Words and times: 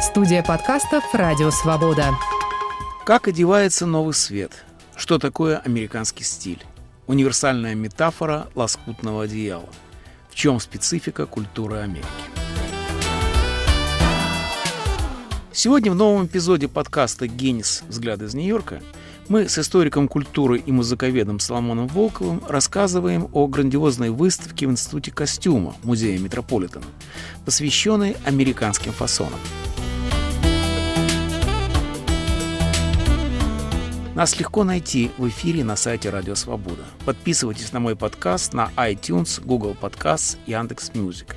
Студия 0.00 0.42
подкастов 0.42 1.02
«Радио 1.14 1.50
Свобода». 1.50 2.14
Как 3.06 3.28
одевается 3.28 3.86
новый 3.86 4.12
свет? 4.12 4.64
Что 4.94 5.18
такое 5.18 5.56
американский 5.58 6.22
стиль? 6.22 6.62
Универсальная 7.06 7.74
метафора 7.74 8.48
лоскутного 8.54 9.22
одеяла. 9.22 9.68
В 10.28 10.34
чем 10.34 10.60
специфика 10.60 11.24
культуры 11.24 11.78
Америки? 11.78 12.06
Сегодня 15.52 15.90
в 15.90 15.94
новом 15.94 16.26
эпизоде 16.26 16.68
подкаста 16.68 17.26
«Генис. 17.26 17.82
Взгляд 17.88 18.20
из 18.20 18.34
Нью-Йорка» 18.34 18.82
мы 19.28 19.48
с 19.48 19.58
историком 19.58 20.08
культуры 20.08 20.58
и 20.58 20.70
музыковедом 20.72 21.40
Соломоном 21.40 21.88
Волковым 21.88 22.42
рассказываем 22.46 23.28
о 23.32 23.46
грандиозной 23.46 24.10
выставке 24.10 24.66
в 24.66 24.70
Институте 24.70 25.10
костюма 25.10 25.74
Музея 25.82 26.18
Метрополитена, 26.18 26.84
посвященной 27.44 28.16
американским 28.24 28.92
фасонам. 28.92 29.40
Нас 34.16 34.38
легко 34.40 34.64
найти 34.64 35.10
в 35.18 35.28
эфире 35.28 35.62
на 35.62 35.76
сайте 35.76 36.08
Радио 36.08 36.34
Свобода. 36.36 36.82
Подписывайтесь 37.04 37.74
на 37.74 37.80
мой 37.80 37.96
подкаст 37.96 38.54
на 38.54 38.70
iTunes, 38.74 39.44
Google 39.44 39.76
Podcasts, 39.78 40.38
Яндекс 40.46 40.94
Music. 40.94 41.36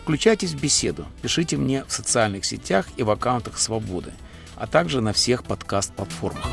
Включайтесь 0.00 0.52
в 0.52 0.60
беседу, 0.60 1.06
пишите 1.22 1.56
мне 1.56 1.82
в 1.84 1.90
социальных 1.90 2.44
сетях 2.44 2.86
и 2.96 3.02
в 3.02 3.10
аккаунтах 3.10 3.58
Свободы, 3.58 4.12
а 4.54 4.68
также 4.68 5.00
на 5.00 5.12
всех 5.12 5.42
подкаст-платформах. 5.42 6.46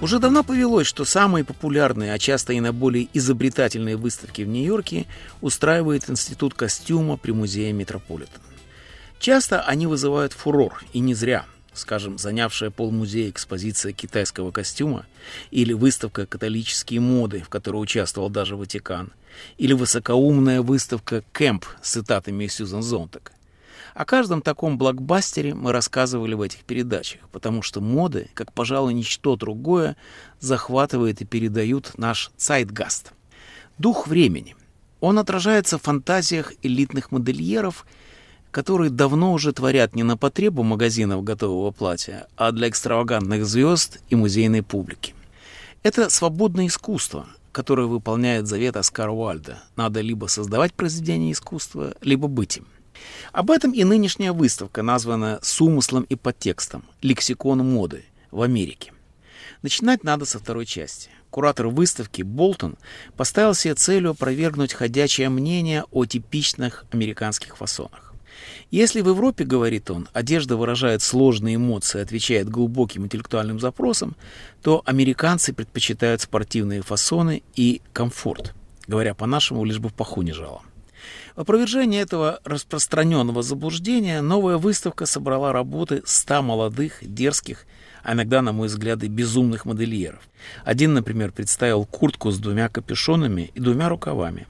Уже 0.00 0.20
давно 0.20 0.44
повелось, 0.44 0.86
что 0.86 1.04
самые 1.04 1.44
популярные, 1.44 2.14
а 2.14 2.18
часто 2.20 2.52
и 2.52 2.60
наиболее 2.60 3.08
изобретательные 3.12 3.96
выставки 3.96 4.42
в 4.42 4.46
Нью-Йорке 4.48 5.06
устраивает 5.40 6.08
Институт 6.08 6.54
костюма 6.54 7.16
при 7.16 7.32
музее 7.32 7.72
Метрополитен. 7.72 8.40
Часто 9.18 9.62
они 9.62 9.88
вызывают 9.88 10.32
фурор, 10.32 10.84
и 10.92 11.00
не 11.00 11.14
зря. 11.14 11.44
Скажем, 11.72 12.18
занявшая 12.18 12.70
полмузея 12.70 13.30
экспозиция 13.30 13.92
китайского 13.92 14.50
костюма 14.50 15.06
или 15.50 15.72
выставка 15.72 16.26
«Католические 16.26 17.00
моды», 17.00 17.42
в 17.42 17.48
которой 17.48 17.76
участвовал 17.76 18.28
даже 18.28 18.56
Ватикан, 18.56 19.12
или 19.56 19.72
высокоумная 19.72 20.62
выставка 20.62 21.22
«Кэмп» 21.32 21.64
с 21.80 21.92
цитатами 21.92 22.46
Сьюзан 22.48 22.82
Зонтак. 22.82 23.32
О 23.94 24.04
каждом 24.04 24.40
таком 24.40 24.78
блокбастере 24.78 25.54
мы 25.54 25.72
рассказывали 25.72 26.34
в 26.34 26.42
этих 26.42 26.60
передачах, 26.60 27.20
потому 27.32 27.62
что 27.62 27.80
моды, 27.80 28.30
как, 28.34 28.52
пожалуй, 28.52 28.94
ничто 28.94 29.36
другое, 29.36 29.96
захватывает 30.38 31.20
и 31.20 31.24
передают 31.24 31.98
наш 31.98 32.30
цайтгаст. 32.36 33.12
Дух 33.78 34.06
времени. 34.06 34.56
Он 35.00 35.18
отражается 35.18 35.78
в 35.78 35.82
фантазиях 35.82 36.52
элитных 36.62 37.10
модельеров, 37.10 37.86
которые 38.50 38.90
давно 38.90 39.32
уже 39.32 39.52
творят 39.52 39.94
не 39.94 40.02
на 40.02 40.16
потребу 40.16 40.62
магазинов 40.62 41.24
готового 41.24 41.70
платья, 41.70 42.26
а 42.36 42.52
для 42.52 42.68
экстравагантных 42.68 43.46
звезд 43.46 44.00
и 44.08 44.16
музейной 44.16 44.62
публики. 44.62 45.14
Это 45.82 46.10
свободное 46.10 46.66
искусство, 46.66 47.26
которое 47.52 47.86
выполняет 47.86 48.46
завет 48.46 48.76
Оскара 48.76 49.10
Уальда. 49.10 49.62
Надо 49.76 50.00
либо 50.00 50.26
создавать 50.26 50.74
произведение 50.74 51.32
искусства, 51.32 51.94
либо 52.02 52.28
быть 52.28 52.58
им. 52.58 52.66
Об 53.32 53.50
этом 53.50 53.72
и 53.72 53.84
нынешняя 53.84 54.32
выставка, 54.32 54.82
названная 54.82 55.38
с 55.42 55.60
умыслом 55.60 56.02
и 56.04 56.16
подтекстом 56.16 56.84
«Лексикон 57.00 57.58
моды» 57.58 58.04
в 58.30 58.42
Америке. 58.42 58.92
Начинать 59.62 60.04
надо 60.04 60.24
со 60.24 60.38
второй 60.38 60.66
части. 60.66 61.10
Куратор 61.30 61.68
выставки 61.68 62.22
Болтон 62.22 62.76
поставил 63.16 63.54
себе 63.54 63.74
целью 63.74 64.10
опровергнуть 64.10 64.74
ходячее 64.74 65.28
мнение 65.28 65.84
о 65.90 66.04
типичных 66.04 66.84
американских 66.92 67.56
фасонах. 67.56 68.09
Если 68.70 69.00
в 69.00 69.08
Европе, 69.08 69.44
говорит 69.44 69.90
он, 69.90 70.08
одежда 70.12 70.56
выражает 70.56 71.02
сложные 71.02 71.56
эмоции, 71.56 72.00
отвечает 72.00 72.48
глубоким 72.48 73.04
интеллектуальным 73.04 73.60
запросам, 73.60 74.16
то 74.62 74.82
американцы 74.84 75.52
предпочитают 75.52 76.20
спортивные 76.20 76.82
фасоны 76.82 77.42
и 77.54 77.82
комфорт. 77.92 78.54
Говоря 78.86 79.14
по-нашему, 79.14 79.64
лишь 79.64 79.78
бы 79.78 79.88
в 79.88 79.94
паху 79.94 80.22
не 80.22 80.32
жало. 80.32 80.62
В 81.36 81.40
опровержение 81.40 82.02
этого 82.02 82.40
распространенного 82.44 83.42
заблуждения 83.42 84.20
новая 84.20 84.56
выставка 84.56 85.06
собрала 85.06 85.52
работы 85.52 86.02
100 86.04 86.42
молодых, 86.42 86.98
дерзких, 87.00 87.66
а 88.02 88.14
иногда, 88.14 88.42
на 88.42 88.52
мой 88.52 88.68
взгляд, 88.68 89.02
и 89.02 89.08
безумных 89.08 89.64
модельеров. 89.64 90.20
Один, 90.64 90.94
например, 90.94 91.32
представил 91.32 91.84
куртку 91.84 92.30
с 92.30 92.38
двумя 92.38 92.68
капюшонами 92.68 93.50
и 93.54 93.60
двумя 93.60 93.88
рукавами. 93.88 94.46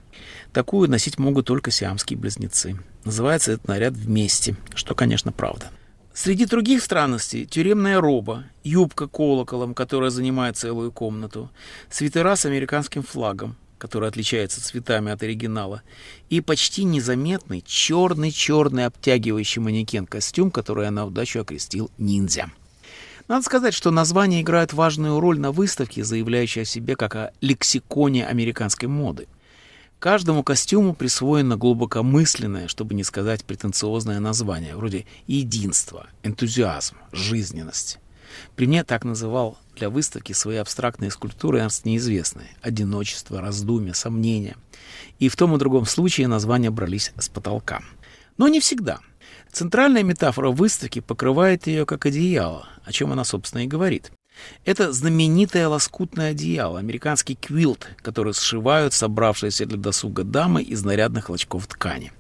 Такую 0.53 0.89
носить 0.89 1.19
могут 1.19 1.47
только 1.47 1.71
сиамские 1.71 2.19
близнецы. 2.19 2.77
Называется 3.05 3.53
этот 3.53 3.69
наряд 3.69 3.95
«Вместе», 3.95 4.57
что, 4.75 4.95
конечно, 4.95 5.33
правда. 5.33 5.71
Среди 6.13 6.45
других 6.45 6.83
странностей 6.83 7.47
тюремная 7.47 8.01
роба, 8.01 8.45
юбка 8.63 9.07
колоколом, 9.07 9.75
которая 9.75 10.11
занимает 10.11 10.57
целую 10.57 10.93
комнату, 10.93 11.51
свитера 11.89 12.37
с 12.37 12.45
американским 12.45 13.03
флагом, 13.03 13.57
который 13.79 14.09
отличается 14.09 14.63
цветами 14.63 15.13
от 15.13 15.23
оригинала, 15.23 15.83
и 16.29 16.41
почти 16.41 16.85
незаметный 16.85 17.63
черный-черный 17.67 18.87
обтягивающий 18.87 19.63
манекен-костюм, 19.63 20.51
который 20.51 20.85
я 20.85 20.91
на 20.91 21.07
удачу 21.07 21.41
окрестил 21.41 21.91
«ниндзя». 21.97 22.51
Надо 23.29 23.45
сказать, 23.45 23.75
что 23.75 23.93
название 23.93 24.43
играет 24.43 24.73
важную 24.73 25.21
роль 25.21 25.39
на 25.39 25.53
выставке, 25.53 26.03
заявляющей 26.03 26.63
о 26.63 26.65
себе 26.65 26.97
как 26.97 27.15
о 27.15 27.33
лексиконе 27.41 28.27
американской 28.27 28.89
моды. 28.89 29.29
Каждому 30.01 30.43
костюму 30.43 30.95
присвоено 30.95 31.59
глубокомысленное, 31.59 32.69
чтобы 32.69 32.95
не 32.95 33.05
сказать 33.05 33.45
претенциозное 33.45 34.19
название, 34.19 34.75
вроде 34.75 35.05
единство, 35.27 36.07
энтузиазм, 36.23 36.97
жизненность. 37.13 37.99
При 38.57 38.67
мне 38.67 38.83
так 38.83 39.05
называл 39.05 39.59
для 39.77 39.91
выставки 39.91 40.33
свои 40.33 40.57
абстрактные 40.57 41.11
скульптуры 41.11 41.59
Эрнст 41.59 41.85
неизвестные. 41.85 42.49
Одиночество, 42.63 43.43
раздумье, 43.43 43.93
сомнения. 43.93 44.57
И 45.19 45.29
в 45.29 45.37
том 45.37 45.55
и 45.55 45.59
другом 45.59 45.85
случае 45.85 46.29
названия 46.29 46.71
брались 46.71 47.13
с 47.19 47.29
потолка. 47.29 47.83
Но 48.39 48.49
не 48.49 48.61
всегда. 48.61 49.01
Центральная 49.53 50.03
метафора 50.03 50.51
выставки 50.51 51.01
покрывает 51.01 51.67
ее 51.67 51.85
как 51.85 52.07
одеяло, 52.07 52.67
о 52.85 52.93
чем 52.93 53.13
она, 53.13 53.25
собственно, 53.25 53.65
и 53.65 53.67
говорит. 53.67 54.13
Это 54.65 54.93
знаменитое 54.93 55.69
лоскутное 55.69 56.31
одеяло, 56.31 56.79
американский 56.79 57.35
квилт, 57.35 57.89
который 58.03 58.35
сшивают 58.35 58.93
собравшиеся 58.93 59.67
для 59.67 59.79
досуга 59.79 60.25
дамы 60.25 60.63
из 60.63 60.85
нарядных 60.85 61.27
клочков 61.27 61.67
ткани. 61.67 62.13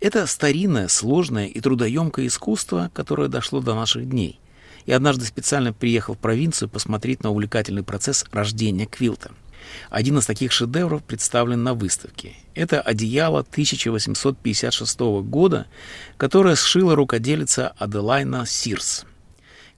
Это 0.00 0.26
старинное, 0.26 0.88
сложное 0.88 1.46
и 1.46 1.60
трудоемкое 1.60 2.26
искусство, 2.26 2.90
которое 2.94 3.28
дошло 3.28 3.60
до 3.60 3.74
наших 3.74 4.08
дней– 4.08 4.40
и 4.86 4.92
однажды 4.92 5.24
специально 5.24 5.72
приехал 5.72 6.14
в 6.14 6.18
провинцию 6.18 6.68
посмотреть 6.68 7.22
на 7.22 7.30
увлекательный 7.30 7.82
процесс 7.82 8.24
рождения 8.32 8.86
квилта. 8.86 9.32
Один 9.90 10.18
из 10.18 10.26
таких 10.26 10.52
шедевров 10.52 11.04
представлен 11.04 11.62
на 11.62 11.74
выставке. 11.74 12.34
Это 12.54 12.80
одеяло 12.80 13.40
1856 13.40 15.00
года, 15.22 15.66
которое 16.16 16.56
сшила 16.56 16.96
рукоделица 16.96 17.68
Аделайна 17.78 18.46
Сирс. 18.46 19.04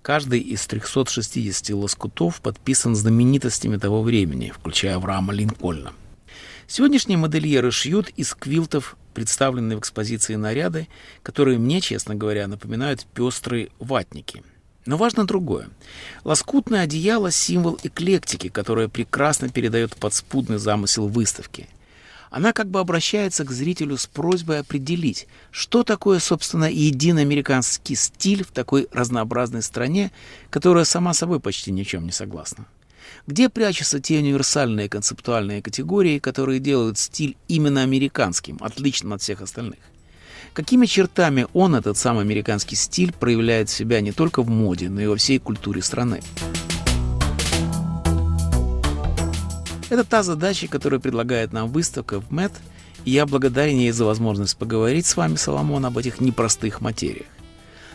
Каждый 0.03 0.41
из 0.41 0.67
360 0.67 1.71
лоскутов 1.71 2.41
подписан 2.41 2.95
знаменитостями 2.95 3.77
того 3.77 4.03
времени, 4.03 4.53
включая 4.55 4.97
Авраама 4.97 5.33
Линкольна. 5.33 5.93
Сегодняшние 6.67 7.19
модельеры 7.19 7.71
шьют 7.71 8.09
из 8.17 8.35
квилтов 8.35 8.97
представленные 9.15 9.77
в 9.77 9.81
экспозиции 9.81 10.35
наряды, 10.35 10.89
которые 11.23 11.59
мне, 11.59 11.81
честно 11.81 12.15
говоря, 12.15 12.47
напоминают 12.49 13.07
пестрые 13.15 13.69
ватники– 13.79 14.43
но 14.85 14.97
важно 14.97 15.25
другое. 15.25 15.69
Лоскутное 16.25 16.83
одеяло– 16.83 17.31
символ 17.31 17.79
эклектики, 17.83 18.49
которая 18.49 18.89
прекрасно 18.89 19.49
передает 19.49 19.95
подспудный 19.97 20.59
замысел 20.59 21.07
выставки. 21.07 21.69
Она 22.33 22.55
как 22.55 22.71
бы 22.71 22.81
обращается 22.81 23.45
к 23.45 23.51
зрителю 23.51 23.99
с 23.99 24.07
просьбой 24.07 24.61
определить, 24.61 25.29
что 25.51 25.83
такое, 25.85 26.19
собственно, 26.19 26.65
единый 26.65 27.21
американский 27.21 27.95
стиль 27.95 28.43
в 28.43 28.51
такой 28.51 28.89
разнообразной 28.91 29.61
стране, 29.61 30.11
которая 30.49 30.85
сама 30.85 31.13
собой 31.13 31.41
почти 31.41 31.71
ни 31.73 31.83
в 31.83 31.87
чем 31.87 32.07
не 32.07 32.11
согласна. 32.11 32.65
Где 33.27 33.51
прячутся 33.51 34.01
те 34.01 34.19
универсальные 34.19 34.89
концептуальные 34.89 35.61
категории, 35.61 36.19
которые 36.19 36.59
делают 36.59 36.97
стиль 36.97 37.37
именно 37.49 37.83
американским, 37.83 38.57
отличным 38.63 39.13
от 39.13 39.21
всех 39.21 39.43
остальных? 39.43 39.81
Какими 40.55 40.87
чертами 40.87 41.47
он, 41.53 41.75
этот 41.75 41.99
самый 41.99 42.23
американский 42.23 42.77
стиль, 42.77 43.13
проявляет 43.13 43.69
себя 43.69 44.01
не 44.01 44.13
только 44.13 44.43
в 44.43 44.49
моде, 44.49 44.89
но 44.89 45.03
и 45.03 45.07
во 45.07 45.17
всей 45.17 45.39
культуре 45.39 45.83
страны? 45.83 46.23
Это 49.93 50.05
та 50.05 50.23
задача, 50.23 50.69
которую 50.69 51.03
предлагает 51.03 51.53
нам 51.53 51.69
выставка 51.69 52.19
в 52.19 52.31
МЭТ, 52.31 52.53
и 53.05 53.11
я 53.11 53.27
благодарен 53.27 53.77
ей 53.77 53.91
за 53.91 54.07
возможность 54.07 54.57
поговорить 54.57 55.05
с 55.05 55.19
вами, 55.19 55.37
Соломон, 55.37 55.85
об 55.85 55.99
этих 55.99 56.19
непростых 56.19 56.81
материях. 56.81 57.27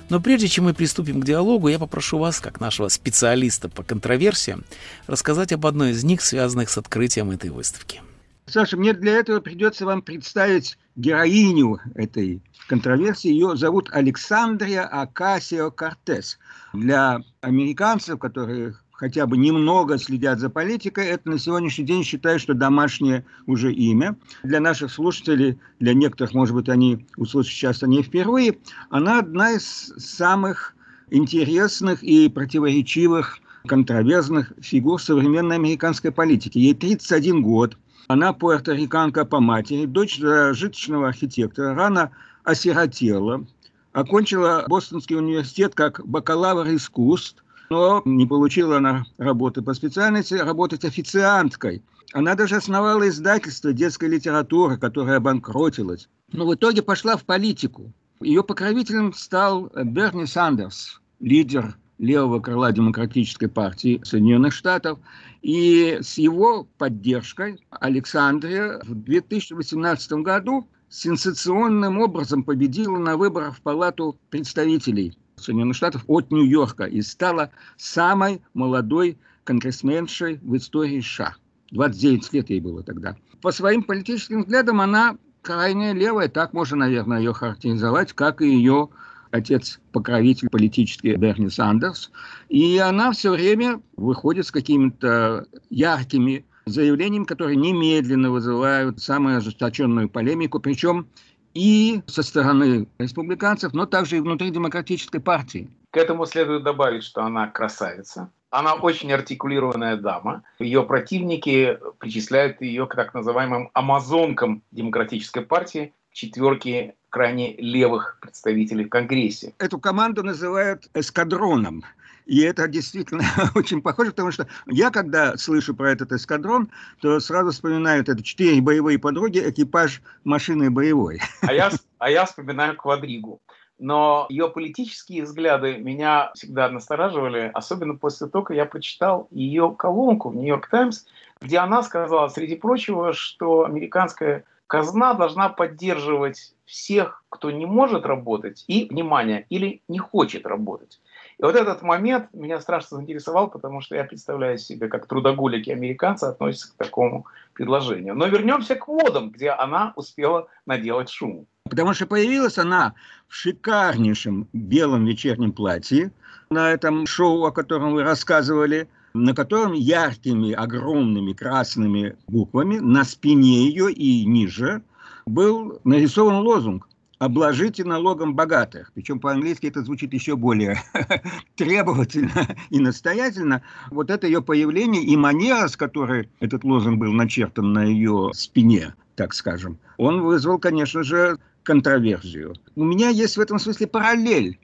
Но 0.09 0.21
прежде 0.21 0.47
чем 0.47 0.65
мы 0.65 0.75
приступим 0.75 1.19
к 1.19 1.25
диалогу, 1.25 1.69
я 1.69 1.79
попрошу 1.79 2.19
вас, 2.19 2.39
как 2.39 2.59
нашего 2.59 2.89
специалиста 2.89 3.67
по 3.67 3.81
контроверсиям, 3.81 4.63
рассказать 5.07 5.51
об 5.53 5.65
одной 5.65 5.89
из 5.89 6.03
них, 6.03 6.21
связанных 6.21 6.69
с 6.69 6.77
открытием 6.77 7.31
этой 7.31 7.49
выставки. 7.49 8.03
Саша, 8.45 8.77
мне 8.77 8.93
для 8.93 9.13
этого 9.13 9.39
придется 9.39 9.83
вам 9.87 10.03
представить 10.03 10.77
героиню 10.95 11.79
этой 11.95 12.43
контроверсии. 12.67 13.29
Ее 13.29 13.57
зовут 13.57 13.89
Александрия 13.91 14.83
Акасио 14.83 15.71
Кортес. 15.71 16.37
Для 16.73 17.23
американцев, 17.41 18.19
которые 18.19 18.75
хотя 18.97 19.27
бы 19.27 19.37
немного 19.37 19.97
следят 19.99 20.39
за 20.39 20.49
политикой, 20.49 21.07
это 21.07 21.29
на 21.29 21.39
сегодняшний 21.39 21.85
день 21.85 22.03
считают, 22.03 22.41
что 22.41 22.55
домашнее 22.55 23.23
уже 23.45 23.71
имя. 23.71 24.17
Для 24.43 24.59
наших 24.59 24.91
слушателей, 24.91 25.59
для 25.79 25.93
некоторых, 25.93 26.33
может 26.33 26.55
быть, 26.55 26.67
они 26.67 27.05
услышат 27.15 27.53
сейчас 27.53 27.81
не 27.83 28.01
впервые, 28.01 28.57
она 28.89 29.19
одна 29.19 29.53
из 29.53 29.93
самых 29.97 30.75
интересных 31.11 32.03
и 32.03 32.27
противоречивых 32.27 33.37
контроверсных 33.67 34.51
фигур 34.61 34.99
современной 34.99 35.57
американской 35.57 36.11
политики. 36.11 36.57
Ей 36.57 36.73
31 36.73 37.43
год, 37.43 37.77
она 38.07 38.33
пуэрториканка 38.33 39.25
по 39.25 39.39
матери, 39.39 39.85
дочь 39.85 40.17
зажиточного 40.17 41.09
архитектора, 41.09 41.75
рано 41.75 42.11
осиротела, 42.43 43.45
окончила 43.93 44.65
Бостонский 44.67 45.17
университет 45.17 45.75
как 45.75 46.01
бакалавр 46.03 46.67
искусств, 46.73 47.43
но 47.69 48.01
не 48.05 48.25
получила 48.25 48.77
она 48.77 49.05
работы 49.17 49.61
по 49.61 49.73
специальности, 49.73 50.35
работать 50.35 50.85
официанткой. 50.85 51.83
Она 52.13 52.35
даже 52.35 52.55
основала 52.55 53.07
издательство 53.07 53.73
детской 53.73 54.09
литературы, 54.09 54.77
которое 54.77 55.17
обанкротилось. 55.17 56.07
Но 56.31 56.45
в 56.47 56.55
итоге 56.55 56.81
пошла 56.81 57.17
в 57.17 57.25
политику. 57.25 57.91
Ее 58.21 58.43
покровителем 58.43 59.13
стал 59.13 59.71
Берни 59.75 60.25
Сандерс, 60.25 61.01
лидер 61.19 61.77
левого 61.97 62.39
крыла 62.39 62.71
Демократической 62.71 63.47
партии 63.47 64.01
Соединенных 64.03 64.53
Штатов. 64.53 64.99
И 65.41 65.99
с 66.01 66.17
его 66.17 66.67
поддержкой 66.77 67.59
Александрия 67.69 68.79
в 68.83 68.95
2018 68.95 70.11
году 70.13 70.67
сенсационным 70.89 71.99
образом 71.99 72.43
победила 72.43 72.97
на 72.97 73.17
выборах 73.17 73.57
в 73.57 73.61
Палату 73.61 74.17
представителей 74.29 75.17
Соединенных 75.39 75.75
Штатов 75.75 76.03
от 76.07 76.31
Нью-Йорка 76.31 76.85
и 76.85 77.01
стала 77.01 77.51
самой 77.77 78.41
молодой 78.53 79.17
конгрессменшей 79.43 80.39
в 80.41 80.57
истории 80.57 80.99
США. 80.99 81.35
29 81.71 82.33
лет 82.33 82.49
ей 82.49 82.59
было 82.59 82.83
тогда. 82.83 83.15
По 83.41 83.51
своим 83.51 83.83
политическим 83.83 84.41
взглядам 84.41 84.81
она 84.81 85.17
крайне 85.41 85.93
левая, 85.93 86.27
так 86.27 86.53
можно, 86.53 86.77
наверное, 86.77 87.19
ее 87.19 87.33
характеризовать, 87.33 88.13
как 88.13 88.41
и 88.41 88.49
ее 88.49 88.89
отец-покровитель 89.31 90.49
политический 90.49 91.15
Берни 91.15 91.49
Сандерс. 91.49 92.11
И 92.49 92.77
она 92.77 93.11
все 93.11 93.31
время 93.31 93.81
выходит 93.95 94.47
с 94.47 94.51
какими-то 94.51 95.45
яркими 95.69 96.45
заявлениями, 96.65 97.25
которые 97.25 97.55
немедленно 97.55 98.31
вызывают 98.31 98.99
самую 99.01 99.37
ожесточенную 99.37 100.09
полемику, 100.09 100.59
причем 100.59 101.07
и 101.53 102.01
со 102.07 102.23
стороны 102.23 102.87
республиканцев, 102.99 103.73
но 103.73 103.85
также 103.85 104.17
и 104.17 104.19
внутри 104.19 104.51
демократической 104.51 105.19
партии. 105.19 105.69
К 105.91 105.97
этому 105.97 106.25
следует 106.25 106.63
добавить, 106.63 107.03
что 107.03 107.23
она 107.23 107.47
красавица. 107.47 108.29
Она 108.49 108.75
очень 108.75 109.11
артикулированная 109.11 109.97
дама. 109.97 110.43
Ее 110.59 110.83
противники 110.83 111.77
причисляют 111.99 112.61
ее 112.61 112.87
к 112.87 112.95
так 112.95 113.13
называемым 113.13 113.69
амазонкам 113.73 114.63
демократической 114.71 115.41
партии, 115.41 115.93
четверки 116.11 116.95
крайне 117.09 117.55
левых 117.57 118.19
представителей 118.21 118.85
в 118.85 118.89
Конгрессе. 118.89 119.53
Эту 119.59 119.79
команду 119.79 120.23
называют 120.23 120.89
эскадроном. 120.93 121.83
И 122.27 122.41
это 122.41 122.67
действительно 122.67 123.23
очень 123.55 123.81
похоже, 123.81 124.11
потому 124.11 124.31
что 124.31 124.47
я, 124.67 124.91
когда 124.91 125.37
слышу 125.37 125.73
про 125.73 125.91
этот 125.91 126.11
эскадрон, 126.11 126.69
то 127.01 127.19
сразу 127.19 127.51
вспоминаю 127.51 128.01
это 128.01 128.21
четыре 128.21 128.61
боевые 128.61 128.99
подруги, 128.99 129.41
экипаж 129.49 130.01
машины 130.25 130.69
боевой. 130.69 131.21
А 131.41 131.53
я, 131.53 131.71
а 131.97 132.11
я 132.11 132.25
вспоминаю 132.25 132.75
квадригу. 132.75 133.39
Но 133.79 134.25
ее 134.29 134.49
политические 134.49 135.23
взгляды 135.23 135.77
меня 135.77 136.31
всегда 136.33 136.67
настораживали, 136.69 137.51
особенно 137.53 137.95
после 137.95 138.27
того, 138.27 138.43
как 138.43 138.57
я 138.57 138.65
прочитал 138.65 139.27
ее 139.31 139.73
колонку 139.77 140.29
в 140.29 140.35
«Нью-Йорк 140.35 140.67
Таймс», 140.67 141.05
где 141.39 141.59
она 141.59 141.83
сказала, 141.83 142.27
среди 142.27 142.55
прочего, 142.55 143.13
что 143.13 143.65
американская 143.65 144.45
казна 144.65 145.13
должна 145.13 145.49
поддерживать 145.49 146.55
всех, 146.65 147.23
кто 147.29 147.51
не 147.51 147.67
может 147.67 148.05
работать, 148.05 148.65
и, 148.67 148.87
внимание, 148.89 149.45
или 149.49 149.81
не 149.87 149.99
хочет 149.99 150.45
работать. 150.45 150.99
И 151.39 151.43
вот 151.43 151.55
этот 151.55 151.83
момент 151.83 152.29
меня 152.33 152.59
страшно 152.59 152.97
заинтересовал, 152.97 153.47
потому 153.49 153.79
что 153.81 153.95
я 153.95 154.03
представляю 154.03 154.57
себе, 154.57 154.87
как 154.87 155.05
трудоголики 155.05 155.69
американцы 155.69 156.23
относятся 156.23 156.71
к 156.71 156.77
такому 156.77 157.27
предложению. 157.53 158.15
Но 158.15 158.25
вернемся 158.25 158.75
к 158.75 158.87
водам, 158.87 159.29
где 159.29 159.51
она 159.51 159.93
успела 159.95 160.47
наделать 160.65 161.09
шум. 161.09 161.45
Потому 161.69 161.93
что 161.93 162.07
появилась 162.07 162.57
она 162.57 162.95
в 163.27 163.35
шикарнейшем 163.35 164.47
белом 164.51 165.05
вечернем 165.05 165.51
платье 165.51 166.11
на 166.49 166.71
этом 166.71 167.05
шоу, 167.05 167.45
о 167.45 167.51
котором 167.51 167.93
вы 167.93 168.03
рассказывали, 168.03 168.89
на 169.13 169.35
котором 169.35 169.73
яркими, 169.73 170.53
огромными 170.53 171.33
красными 171.33 172.15
буквами 172.27 172.79
на 172.79 173.03
спине 173.03 173.67
ее 173.67 173.91
и 173.91 174.25
ниже 174.25 174.81
был 175.27 175.79
нарисован 175.83 176.37
лозунг 176.37 176.87
обложите 177.19 177.83
налогом 177.83 178.35
богатых. 178.35 178.91
Причем 178.93 179.19
по-английски 179.19 179.67
это 179.67 179.83
звучит 179.83 180.13
еще 180.13 180.35
более 180.35 180.81
требовательно 181.55 182.55
и 182.69 182.79
настоятельно. 182.79 183.61
Вот 183.89 184.09
это 184.09 184.27
ее 184.27 184.41
появление 184.41 185.03
и 185.03 185.15
манера, 185.15 185.67
с 185.67 185.75
которой 185.75 186.29
этот 186.39 186.63
лозунг 186.63 186.99
был 186.99 187.11
начертан 187.11 187.73
на 187.73 187.83
ее 187.83 188.31
спине, 188.33 188.93
так 189.15 189.33
скажем, 189.33 189.77
он 189.97 190.21
вызвал, 190.21 190.59
конечно 190.59 191.03
же, 191.03 191.37
контроверсию. 191.63 192.55
У 192.75 192.83
меня 192.83 193.09
есть 193.09 193.37
в 193.37 193.41
этом 193.41 193.59
смысле 193.59 193.87
параллель 193.87 194.57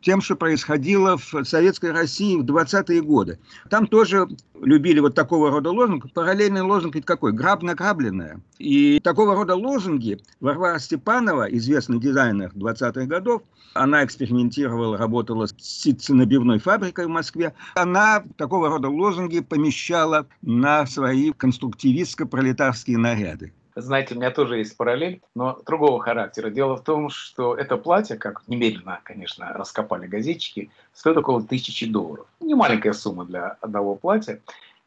тем, 0.00 0.20
что 0.20 0.36
происходило 0.36 1.16
в 1.16 1.44
Советской 1.44 1.92
России 1.92 2.36
в 2.36 2.44
20-е 2.44 3.02
годы. 3.02 3.38
Там 3.70 3.86
тоже 3.86 4.28
любили 4.60 5.00
вот 5.00 5.14
такого 5.14 5.50
рода 5.50 5.70
лозунг. 5.70 6.12
Параллельный 6.12 6.62
лозунг 6.62 6.94
ведь 6.94 7.06
какой? 7.06 7.32
Граб 7.32 7.62
награбленное. 7.62 8.40
И 8.58 9.00
такого 9.00 9.34
рода 9.34 9.54
лозунги 9.54 10.20
Варвара 10.40 10.78
Степанова, 10.78 11.44
известный 11.44 11.98
дизайнер 11.98 12.52
20-х 12.54 13.06
годов, 13.06 13.42
она 13.74 14.04
экспериментировала, 14.04 14.96
работала 14.96 15.46
с 15.46 15.54
ситценабивной 15.58 16.58
фабрикой 16.58 17.06
в 17.06 17.10
Москве. 17.10 17.54
Она 17.74 18.24
такого 18.36 18.68
рода 18.68 18.88
лозунги 18.88 19.40
помещала 19.40 20.26
на 20.42 20.86
свои 20.86 21.32
конструктивистско-пролетарские 21.32 22.96
наряды. 22.96 23.52
Знаете, 23.76 24.14
у 24.14 24.18
меня 24.18 24.30
тоже 24.30 24.58
есть 24.58 24.76
параллель, 24.76 25.20
но 25.34 25.58
другого 25.66 26.00
характера. 26.00 26.50
Дело 26.50 26.76
в 26.76 26.84
том, 26.84 27.10
что 27.10 27.56
это 27.56 27.76
платье, 27.76 28.16
как 28.16 28.42
немедленно, 28.46 29.00
конечно, 29.02 29.52
раскопали 29.52 30.06
газетчики, 30.06 30.70
стоит 30.92 31.16
около 31.16 31.42
тысячи 31.42 31.86
долларов. 31.86 32.26
Не 32.40 32.54
маленькая 32.54 32.92
сумма 32.92 33.24
для 33.24 33.56
одного 33.60 33.96
платья. 33.96 34.40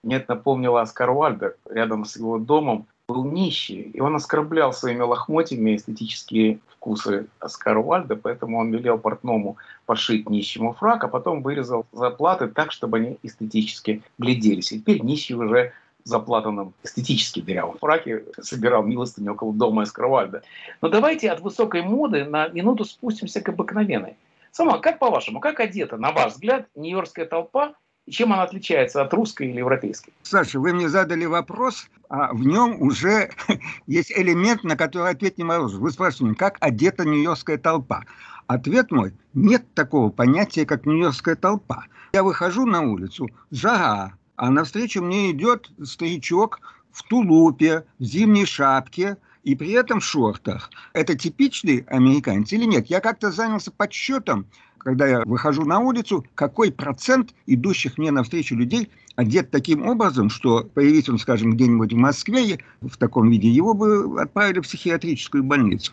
Мне 0.04 0.18
это 0.18 0.36
напомнило 0.36 0.82
Оскар 0.82 1.12
Вальда. 1.12 1.56
Рядом 1.70 2.06
с 2.06 2.16
его 2.16 2.38
домом 2.38 2.88
был 3.08 3.26
нищий, 3.26 3.82
и 3.94 4.00
он 4.02 4.16
оскорблял 4.16 4.74
своими 4.74 5.02
лохмотьями 5.02 5.76
эстетические 5.76 6.60
вкусы 6.70 7.28
Оскара 7.40 7.82
Вальда, 7.82 8.16
поэтому 8.16 8.60
он 8.60 8.72
велел 8.72 8.98
портному 8.98 9.58
пошить 9.86 10.30
нищему 10.30 10.74
фрак, 10.74 11.04
а 11.04 11.08
потом 11.08 11.42
вырезал 11.42 11.86
заплаты 11.92 12.48
так, 12.48 12.72
чтобы 12.72 12.98
они 12.98 13.18
эстетически 13.24 14.02
гляделись. 14.18 14.72
И 14.72 14.80
теперь 14.80 15.02
нищий 15.02 15.36
уже 15.36 15.72
заплатанном 16.08 16.74
эстетически 16.84 17.42
дырявом 17.42 17.78
фраке 17.78 18.24
собирал 18.42 18.84
милостыню 18.84 19.34
около 19.34 19.54
дома 19.54 19.84
Эскровальда. 19.84 20.44
Но 20.82 20.90
давайте 20.90 21.30
от 21.30 21.42
высокой 21.42 21.84
моды 21.84 22.26
на 22.26 22.48
минуту 22.48 22.86
спустимся 22.86 23.42
к 23.42 23.50
обыкновенной. 23.50 24.16
Сама, 24.52 24.80
как 24.80 25.00
по-вашему, 25.00 25.40
как 25.40 25.60
одета, 25.60 25.98
на 25.98 26.12
ваш 26.12 26.34
взгляд, 26.34 26.68
нью-йоркская 26.76 27.26
толпа 27.26 27.76
и 28.08 28.12
чем 28.12 28.32
она 28.32 28.44
отличается 28.44 29.02
от 29.02 29.14
русской 29.14 29.50
или 29.50 29.60
европейской? 29.60 30.14
Саша, 30.24 30.60
вы 30.60 30.74
мне 30.74 30.88
задали 30.88 31.26
вопрос, 31.26 31.90
а 32.10 32.34
в 32.34 32.40
нем 32.40 32.82
уже 32.82 33.30
есть 33.88 34.12
элемент, 34.12 34.64
на 34.64 34.78
который 34.78 35.12
ответ 35.12 35.38
не 35.38 35.44
могу. 35.44 35.68
Вы 35.68 35.92
спрашиваете, 35.92 36.38
как 36.38 36.58
одета 36.62 37.04
нью-йоркская 37.04 37.58
толпа? 37.58 38.06
Ответ 38.48 38.92
мой– 38.92 39.12
нет 39.34 39.66
такого 39.74 40.10
понятия, 40.10 40.66
как 40.66 40.86
нью-йоркская 40.86 41.36
толпа. 41.36 41.84
Я 42.14 42.24
выхожу 42.24 42.66
на 42.66 42.82
улицу, 42.82 43.28
жара, 43.52 44.14
а 44.38 44.52
навстречу 44.52 45.02
мне 45.02 45.32
идет 45.32 45.70
старичок 45.84 46.62
в 46.92 47.04
тулупе, 47.04 47.84
в 48.00 48.04
зимней 48.04 48.46
шапке 48.46 49.18
и 49.44 49.56
при 49.56 49.72
этом 49.72 50.00
в 50.00 50.06
шортах. 50.06 50.70
Это 50.94 51.18
типичный 51.18 51.80
американец 51.88 52.54
или 52.54 52.66
нет? 52.66 52.88
Я 52.88 53.02
как-то 53.02 53.32
занялся 53.32 53.72
подсчетом, 53.72 54.46
когда 54.78 55.08
я 55.08 55.22
выхожу 55.26 55.66
на 55.66 55.80
улицу, 55.80 56.26
какой 56.36 56.72
процент 56.72 57.34
идущих 57.46 57.98
мне 57.98 58.12
навстречу 58.12 58.56
людей 58.56 58.90
одет 59.16 59.50
таким 59.50 59.88
образом, 59.88 60.30
что 60.30 60.64
появись 60.64 61.10
он, 61.10 61.18
скажем, 61.18 61.54
где-нибудь 61.54 61.92
в 61.92 61.98
Москве 61.98 62.60
в 62.82 62.96
таком 62.98 63.30
виде, 63.30 63.50
его 63.50 63.74
бы 63.74 64.22
отправили 64.22 64.60
в 64.60 64.64
психиатрическую 64.64 65.44
больницу. 65.44 65.92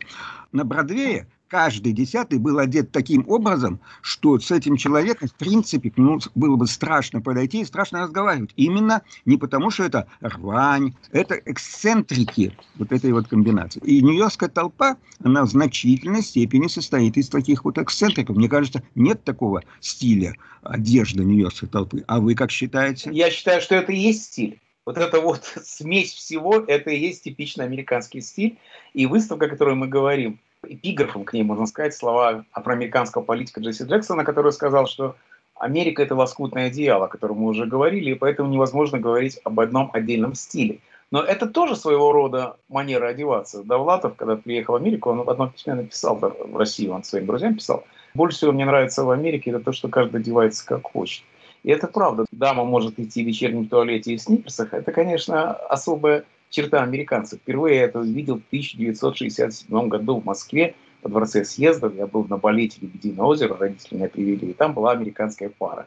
На 0.52 0.64
Бродвее 0.64 1.26
каждый 1.48 1.92
десятый 1.92 2.38
был 2.38 2.58
одет 2.58 2.90
таким 2.90 3.24
образом, 3.28 3.80
что 4.02 4.38
с 4.38 4.50
этим 4.50 4.76
человеком, 4.76 5.28
в 5.28 5.34
принципе, 5.34 5.90
к 5.90 5.98
нему 5.98 6.20
было 6.34 6.56
бы 6.56 6.66
страшно 6.66 7.20
подойти 7.20 7.60
и 7.60 7.64
страшно 7.64 8.02
разговаривать. 8.02 8.52
Именно 8.56 9.02
не 9.24 9.36
потому, 9.36 9.70
что 9.70 9.84
это 9.84 10.06
рвань, 10.20 10.94
это 11.12 11.34
эксцентрики 11.34 12.56
вот 12.76 12.92
этой 12.92 13.12
вот 13.12 13.28
комбинации. 13.28 13.80
И 13.80 14.02
нью-йоркская 14.02 14.48
толпа, 14.48 14.96
она 15.22 15.44
в 15.44 15.48
значительной 15.48 16.22
степени 16.22 16.66
состоит 16.66 17.16
из 17.16 17.28
таких 17.28 17.64
вот 17.64 17.78
эксцентриков. 17.78 18.36
Мне 18.36 18.48
кажется, 18.48 18.82
нет 18.94 19.24
такого 19.24 19.62
стиля 19.80 20.34
одежды 20.62 21.24
нью-йоркской 21.24 21.68
толпы. 21.68 22.04
А 22.06 22.20
вы 22.20 22.34
как 22.34 22.50
считаете? 22.50 23.10
Я 23.12 23.30
считаю, 23.30 23.60
что 23.60 23.74
это 23.74 23.92
и 23.92 23.96
есть 23.96 24.24
стиль. 24.24 24.60
Вот 24.86 24.98
это 24.98 25.20
вот 25.20 25.44
смесь 25.64 26.12
всего, 26.12 26.56
это 26.56 26.90
и 26.90 26.98
есть 26.98 27.24
типичный 27.24 27.64
американский 27.64 28.20
стиль. 28.20 28.58
И 28.92 29.06
выставка, 29.06 29.46
о 29.46 29.48
которой 29.48 29.74
мы 29.74 29.88
говорим, 29.88 30.40
эпиграфом 30.68 31.24
к 31.24 31.32
ней, 31.32 31.42
можно 31.42 31.66
сказать, 31.66 31.94
слова 31.94 32.44
афроамериканского 32.52 33.22
политика 33.22 33.60
Джесси 33.60 33.84
Джексона, 33.84 34.24
который 34.24 34.52
сказал, 34.52 34.86
что 34.86 35.16
Америка– 35.54 36.02
это 36.04 36.14
лоскутное 36.14 36.66
одеяло, 36.66 37.06
о 37.06 37.08
котором 37.08 37.38
мы 37.38 37.50
уже 37.50 37.66
говорили, 37.66 38.10
и 38.10 38.14
поэтому 38.14 38.50
невозможно 38.50 38.98
говорить 38.98 39.40
об 39.44 39.60
одном 39.60 39.90
отдельном 39.92 40.34
стиле. 40.34 40.80
Но 41.10 41.22
это 41.22 41.46
тоже 41.46 41.76
своего 41.76 42.12
рода 42.12 42.56
манера 42.68 43.06
одеваться. 43.06 43.62
Довлатов, 43.62 44.16
когда 44.16 44.36
приехал 44.36 44.72
в 44.72 44.76
Америку, 44.76 45.10
он 45.10 45.22
в 45.22 45.30
одном 45.30 45.50
письме 45.50 45.74
написал 45.74 46.16
в 46.16 46.56
Россию, 46.56 46.92
он 46.92 47.04
своим 47.04 47.26
друзьям 47.26 47.54
писал, 47.54 47.84
больше 48.14 48.38
всего 48.38 48.52
мне 48.52 48.64
нравится 48.64 49.04
в 49.04 49.10
Америке, 49.10 49.50
это 49.50 49.60
то, 49.60 49.72
что 49.72 49.88
каждый 49.88 50.20
одевается 50.20 50.66
как 50.66 50.84
хочет. 50.84 51.24
И 51.62 51.70
это 51.70 51.88
правда. 51.88 52.26
Дама 52.30 52.64
может 52.64 52.98
идти 52.98 53.22
в 53.22 53.26
вечернем 53.26 53.68
туалете 53.68 54.12
и 54.12 54.16
в 54.16 54.22
сниперсах. 54.22 54.74
Это, 54.74 54.92
конечно, 54.92 55.52
особая 55.52 56.24
черта 56.50 56.82
американцев. 56.82 57.40
Впервые 57.40 57.76
я 57.76 57.84
это 57.84 58.00
увидел 58.00 58.36
в 58.36 58.46
1967 58.46 59.88
году 59.88 60.20
в 60.20 60.24
Москве 60.24 60.74
во 61.02 61.10
дворце 61.10 61.44
съездов. 61.44 61.94
Я 61.94 62.06
был 62.06 62.24
на 62.24 62.36
балете 62.36 62.78
«Лебединое 62.80 63.24
озеро», 63.24 63.56
родители 63.56 63.96
меня 63.96 64.08
привели, 64.08 64.50
и 64.50 64.52
там 64.52 64.72
была 64.72 64.92
американская 64.92 65.50
пара. 65.50 65.86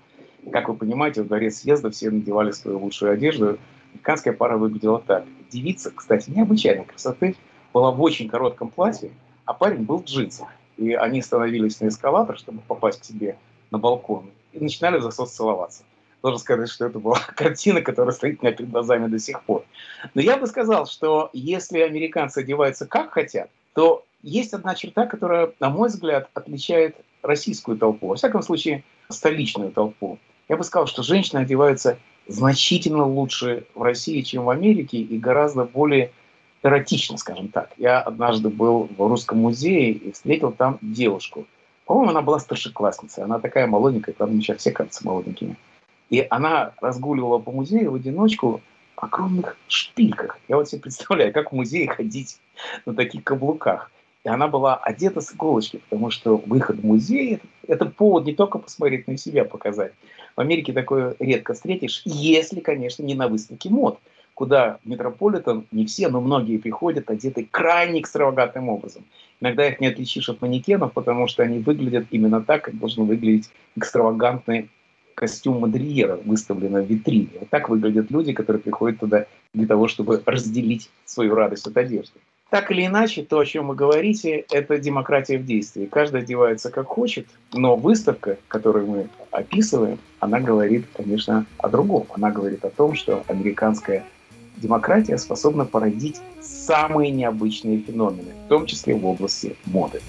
Как 0.52 0.70
вы 0.70 0.76
понимаете, 0.76 1.24
в 1.24 1.28
дворе 1.28 1.52
съезда 1.52 1.90
все 1.92 2.10
надевали 2.10 2.52
свою 2.52 2.80
лучшую 2.80 3.12
одежду. 3.12 3.58
Американская 3.94 4.34
пара 4.34 4.58
выглядела 4.58 5.00
так. 5.06 5.26
Девица, 5.50 5.92
кстати, 5.92 6.30
необычайной 6.30 6.86
красоты, 6.86 7.36
была 7.74 7.92
в 7.92 8.02
очень 8.02 8.30
коротком 8.30 8.70
платье, 8.70 9.12
а 9.46 9.54
парень 9.54 9.84
был 9.84 10.00
в 10.00 10.06
джинсах. 10.06 10.48
И 10.78 10.94
они 10.94 11.22
становились 11.22 11.80
на 11.80 11.88
эскалатор, 11.88 12.38
чтобы 12.38 12.62
попасть 12.68 13.02
к 13.02 13.06
себе 13.06 13.38
на 13.72 13.78
балкон, 13.78 14.30
и 14.54 14.60
начинали 14.60 15.00
засос 15.00 15.32
целоваться 15.32 15.84
должен 16.22 16.40
сказать, 16.40 16.70
что 16.70 16.86
это 16.86 17.00
была 17.00 17.20
картина, 17.36 17.82
которая 17.82 18.14
стоит 18.14 18.40
у 18.42 18.46
меня 18.46 18.56
перед 18.56 18.72
глазами 18.72 19.08
до 19.08 19.20
сих 19.20 19.44
пор. 19.44 19.66
Но 20.14 20.22
я 20.22 20.38
бы 20.38 20.48
сказал, 20.48 20.86
что 20.86 21.30
если 21.34 21.80
американцы 21.80 22.40
одеваются 22.40 22.86
как 22.86 23.12
хотят, 23.12 23.50
то 23.74 24.04
есть 24.24 24.54
одна 24.54 24.76
черта, 24.76 25.06
которая, 25.06 25.54
на 25.60 25.70
мой 25.70 25.90
взгляд, 25.90 26.30
отличает 26.34 26.98
российскую 27.22 27.78
толпу, 27.78 28.08
во 28.08 28.16
всяком 28.16 28.42
случае, 28.42 28.84
столичную 29.10 29.72
толпу. 29.72 30.18
Я 30.50 30.58
бы 30.58 30.64
сказал, 30.64 30.88
что 30.88 31.04
женщины 31.04 31.40
одеваются 31.40 32.00
значительно 32.28 33.06
лучше 33.06 33.66
в 33.76 33.82
России, 33.82 34.22
чем 34.22 34.46
в 34.46 34.50
Америке, 34.50 34.98
и 34.98 35.18
гораздо 35.18 35.66
более 35.66 36.12
эротично, 36.64 37.18
скажем 37.18 37.50
так. 37.50 37.72
Я 37.78 38.02
однажды 38.02 38.50
был 38.50 38.90
в 38.98 39.08
Русском 39.08 39.40
музее 39.40 39.92
и 39.92 40.12
встретил 40.12 40.52
там 40.52 40.80
девушку. 40.82 41.46
По-моему, 41.86 42.12
она 42.12 42.22
была 42.22 42.40
старшеклассницей. 42.40 43.24
Она 43.24 43.40
такая 43.40 43.68
молоденькая, 43.68 44.14
правда, 44.14 44.36
сейчас 44.42 44.58
все 44.58 44.72
кажутся 44.72 45.06
молоденькими. 45.06 45.56
И 46.10 46.26
она 46.30 46.74
разгуливала 46.82 47.40
по 47.40 47.52
музею 47.52 47.92
в 47.92 47.96
одиночку 47.96 48.62
в 48.96 49.04
огромных 49.04 49.58
шпильках. 49.68 50.40
Я 50.48 50.58
вот 50.58 50.70
себе 50.70 50.82
представляю, 50.82 51.34
как 51.34 51.52
в 51.52 51.56
музее 51.56 51.88
ходить 51.88 52.40
на 52.86 52.94
таких 52.94 53.24
каблуках. 53.24 53.92
И 54.24 54.30
она 54.30 54.48
была 54.48 54.76
одета 54.76 55.22
с 55.22 55.34
иголочки, 55.34 55.80
потому 55.90 56.10
что 56.10 56.38
выход 56.38 56.78
в 56.78 56.86
музей– 56.86 57.40
это 57.68 57.86
повод 57.86 58.26
не 58.26 58.34
только 58.34 58.58
посмотреть 58.58 59.08
на 59.08 59.18
себя, 59.18 59.46
показать. 59.46 59.94
В 60.36 60.42
Америке 60.42 60.74
такое 60.74 61.16
редко 61.20 61.54
встретишь, 61.54 62.02
если, 62.06 62.60
конечно, 62.60 63.04
не 63.04 63.16
на 63.16 63.28
выставке 63.28 63.70
мод, 63.70 64.00
куда 64.34 64.80
Метрополитен, 64.84 65.66
не 65.72 65.86
все, 65.86 66.10
но 66.10 66.22
многие 66.22 66.58
приходят 66.58 67.10
одеты 67.10 67.48
крайне 67.50 68.02
экстравагантным 68.02 68.70
образом. 68.70 69.04
Иногда 69.40 69.68
их 69.68 69.80
не 69.80 69.88
отличишь 69.88 70.30
от 70.30 70.42
манекенов, 70.42 70.94
потому 70.94 71.28
что 71.28 71.44
они 71.44 71.60
выглядят 71.60 72.08
именно 72.12 72.42
так, 72.42 72.66
как 72.66 72.78
должны 72.78 73.04
выглядеть 73.04 73.50
экстравагантные 73.76 74.68
костюм 75.18 75.62
модельера 75.62 76.20
выставлено 76.26 76.80
в 76.84 76.86
витрине. 76.86 77.30
Вот 77.40 77.50
так 77.50 77.70
выглядят 77.70 78.12
люди, 78.12 78.34
которые 78.34 78.62
приходят 78.62 79.00
туда 79.00 79.26
для 79.52 79.66
того, 79.66 79.88
чтобы 79.88 80.22
разделить 80.28 80.92
свою 81.06 81.34
радость 81.34 81.66
от 81.66 81.76
одежды. 81.76 82.20
Так 82.52 82.72
или 82.72 82.86
иначе, 82.86 83.24
то, 83.24 83.40
о 83.40 83.46
чем 83.46 83.68
вы 83.68 83.76
говорите, 83.76 84.46
это 84.52 84.78
демократия 84.78 85.40
в 85.40 85.46
действии. 85.46 85.88
Каждый 85.88 86.22
одевается 86.22 86.70
как 86.70 86.86
хочет, 86.86 87.26
но 87.52 87.76
выставка, 87.76 88.38
которую 88.48 88.88
мы 88.88 89.10
описываем, 89.32 89.98
она 90.20 90.40
говорит, 90.40 90.86
конечно, 90.96 91.48
о 91.58 91.68
другом. 91.68 92.06
Она 92.14 92.30
говорит 92.30 92.64
о 92.64 92.70
том, 92.70 92.94
что 92.94 93.24
американская 93.28 94.06
демократия 94.56 95.18
способна 95.18 95.66
породить 95.66 96.22
самые 96.40 97.10
необычные 97.10 97.80
феномены, 97.80 98.34
в 98.46 98.50
том 98.50 98.68
числе 98.68 98.94
в 98.94 99.04
области 99.06 99.56
моды. 99.66 100.00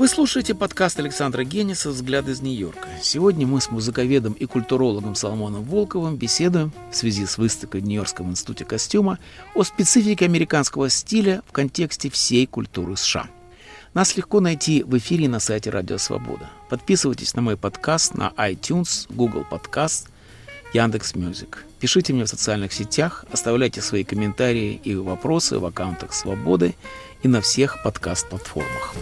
Вы 0.00 0.08
слушаете 0.08 0.54
подкаст 0.54 0.98
Александра 0.98 1.44
Гениса 1.44 1.90
«Взгляд 1.90 2.26
из 2.26 2.40
Нью-Йорка». 2.40 2.88
Сегодня 3.02 3.46
мы 3.46 3.60
с 3.60 3.70
музыковедом 3.70 4.32
и 4.32 4.46
культурологом 4.46 5.14
Соломоном 5.14 5.62
Волковым 5.64 6.16
беседуем 6.16 6.72
в 6.90 6.96
связи 6.96 7.26
с 7.26 7.36
выставкой 7.36 7.82
в 7.82 7.84
Нью-Йоркском 7.84 8.30
институте 8.30 8.64
костюма 8.64 9.18
о 9.54 9.62
специфике 9.62 10.24
американского 10.24 10.88
стиля 10.88 11.42
в 11.46 11.52
контексте 11.52 12.08
всей 12.08 12.46
культуры 12.46 12.96
США. 12.96 13.26
Нас 13.92 14.16
легко 14.16 14.40
найти 14.40 14.82
в 14.84 14.96
эфире 14.96 15.28
на 15.28 15.38
сайте 15.38 15.68
Радио 15.68 15.98
Свобода. 15.98 16.48
Подписывайтесь 16.70 17.34
на 17.34 17.42
мой 17.42 17.58
подкаст 17.58 18.14
на 18.14 18.32
iTunes, 18.38 19.04
Google 19.10 19.44
Podcast, 19.50 20.06
Яндекс 20.72 21.14
Music. 21.14 21.66
Пишите 21.78 22.14
мне 22.14 22.24
в 22.24 22.28
социальных 22.28 22.72
сетях, 22.72 23.26
оставляйте 23.30 23.82
свои 23.82 24.04
комментарии 24.04 24.80
и 24.82 24.94
вопросы 24.94 25.58
в 25.58 25.66
аккаунтах 25.66 26.14
Свободы 26.14 26.74
и 27.22 27.28
на 27.28 27.42
всех 27.42 27.82
подкаст-платформах. 27.82 28.94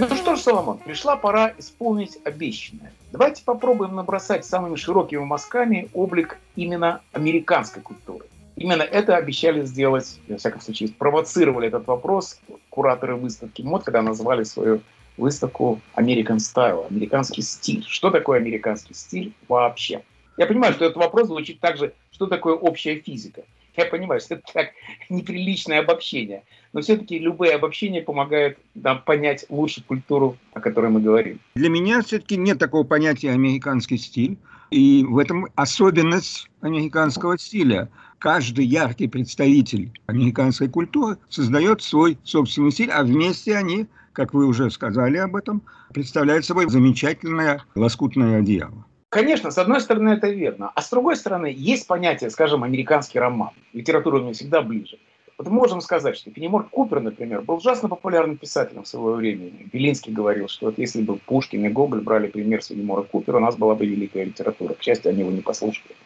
Ну 0.00 0.16
что 0.16 0.34
ж, 0.34 0.40
Соломон, 0.40 0.78
пришла 0.78 1.16
пора 1.16 1.52
исполнить 1.58 2.16
обещанное. 2.24 2.90
Давайте 3.12 3.44
попробуем 3.44 3.94
набросать 3.94 4.46
самыми 4.46 4.76
широкими 4.76 5.20
мазками 5.20 5.90
облик 5.92 6.38
именно 6.56 7.02
американской 7.12 7.82
культуры. 7.82 8.24
Именно 8.56 8.80
это 8.80 9.16
обещали 9.16 9.62
сделать, 9.66 10.18
во 10.26 10.38
всяком 10.38 10.62
случае, 10.62 10.88
провоцировали 10.88 11.68
этот 11.68 11.86
вопрос 11.86 12.40
кураторы 12.70 13.14
выставки 13.16 13.60
МОД, 13.60 13.84
когда 13.84 14.00
назвали 14.00 14.44
свою 14.44 14.80
выставку 15.18 15.80
American 15.96 16.38
Style, 16.38 16.86
американский 16.88 17.42
стиль. 17.42 17.84
Что 17.86 18.10
такое 18.10 18.38
американский 18.38 18.94
стиль 18.94 19.34
вообще? 19.48 20.02
Я 20.38 20.46
понимаю, 20.46 20.72
что 20.72 20.86
этот 20.86 20.96
вопрос 20.96 21.26
звучит 21.26 21.60
так 21.60 21.76
же, 21.76 21.92
что 22.10 22.26
такое 22.26 22.54
общая 22.54 22.96
физика. 22.96 23.42
Я 23.76 23.86
понимаю, 23.86 24.20
что 24.20 24.34
это 24.34 24.44
так 24.52 24.70
неприличное 25.08 25.80
обобщение. 25.80 26.44
Но 26.72 26.80
все-таки 26.80 27.18
любые 27.18 27.54
обобщения 27.54 28.02
помогают 28.02 28.58
нам 28.74 29.02
понять 29.02 29.44
лучше 29.48 29.82
культуру, 29.82 30.36
о 30.52 30.60
которой 30.60 30.90
мы 30.90 31.00
говорим. 31.00 31.40
Для 31.54 31.68
меня 31.68 32.02
все-таки 32.02 32.36
нет 32.36 32.58
такого 32.58 32.84
понятия 32.84 33.30
американский 33.30 33.98
стиль. 33.98 34.38
И 34.70 35.04
в 35.04 35.18
этом 35.18 35.48
особенность 35.56 36.48
американского 36.60 37.36
стиля. 37.38 37.88
Каждый 38.18 38.66
яркий 38.66 39.08
представитель 39.08 39.90
американской 40.06 40.68
культуры 40.68 41.16
создает 41.28 41.82
свой 41.82 42.18
собственный 42.22 42.70
стиль, 42.70 42.90
а 42.90 43.02
вместе 43.02 43.56
они, 43.56 43.86
как 44.12 44.34
вы 44.34 44.46
уже 44.46 44.70
сказали 44.70 45.16
об 45.16 45.36
этом, 45.36 45.62
представляют 45.92 46.44
собой 46.44 46.68
замечательное 46.68 47.64
лоскутное 47.74 48.40
одеяло. 48.40 48.84
Конечно, 49.10 49.50
с 49.50 49.58
одной 49.58 49.80
стороны 49.80 50.10
это 50.10 50.28
верно, 50.28 50.70
а 50.72 50.82
с 50.82 50.88
другой 50.88 51.16
стороны 51.16 51.52
есть 51.52 51.88
понятие, 51.88 52.30
скажем, 52.30 52.62
американский 52.62 53.18
роман. 53.18 53.50
Литература 53.72 54.20
мне 54.20 54.34
всегда 54.34 54.62
ближе. 54.62 54.98
Вот 55.36 55.48
можем 55.48 55.80
сказать, 55.80 56.16
что 56.16 56.30
Фенемор 56.30 56.68
Купер, 56.68 57.00
например, 57.00 57.40
был 57.40 57.56
ужасно 57.56 57.88
популярным 57.88 58.36
писателем 58.36 58.84
в 58.84 58.88
своего 58.88 59.14
времени. 59.14 59.68
Белинский 59.72 60.12
говорил, 60.12 60.46
что 60.46 60.66
вот 60.66 60.78
если 60.78 61.02
бы 61.02 61.16
Пушкин 61.16 61.66
и 61.66 61.68
Гоголь 61.70 62.02
брали 62.02 62.28
пример 62.28 62.62
с 62.62 62.68
Фенемора 62.68 63.02
Купера, 63.02 63.38
у 63.38 63.40
нас 63.40 63.56
была 63.56 63.74
бы 63.74 63.84
великая 63.84 64.24
литература. 64.26 64.74
К 64.74 64.82
счастью, 64.82 65.10
они 65.10 65.20
его 65.20 65.32
не 65.32 65.40
послушали. 65.40 65.96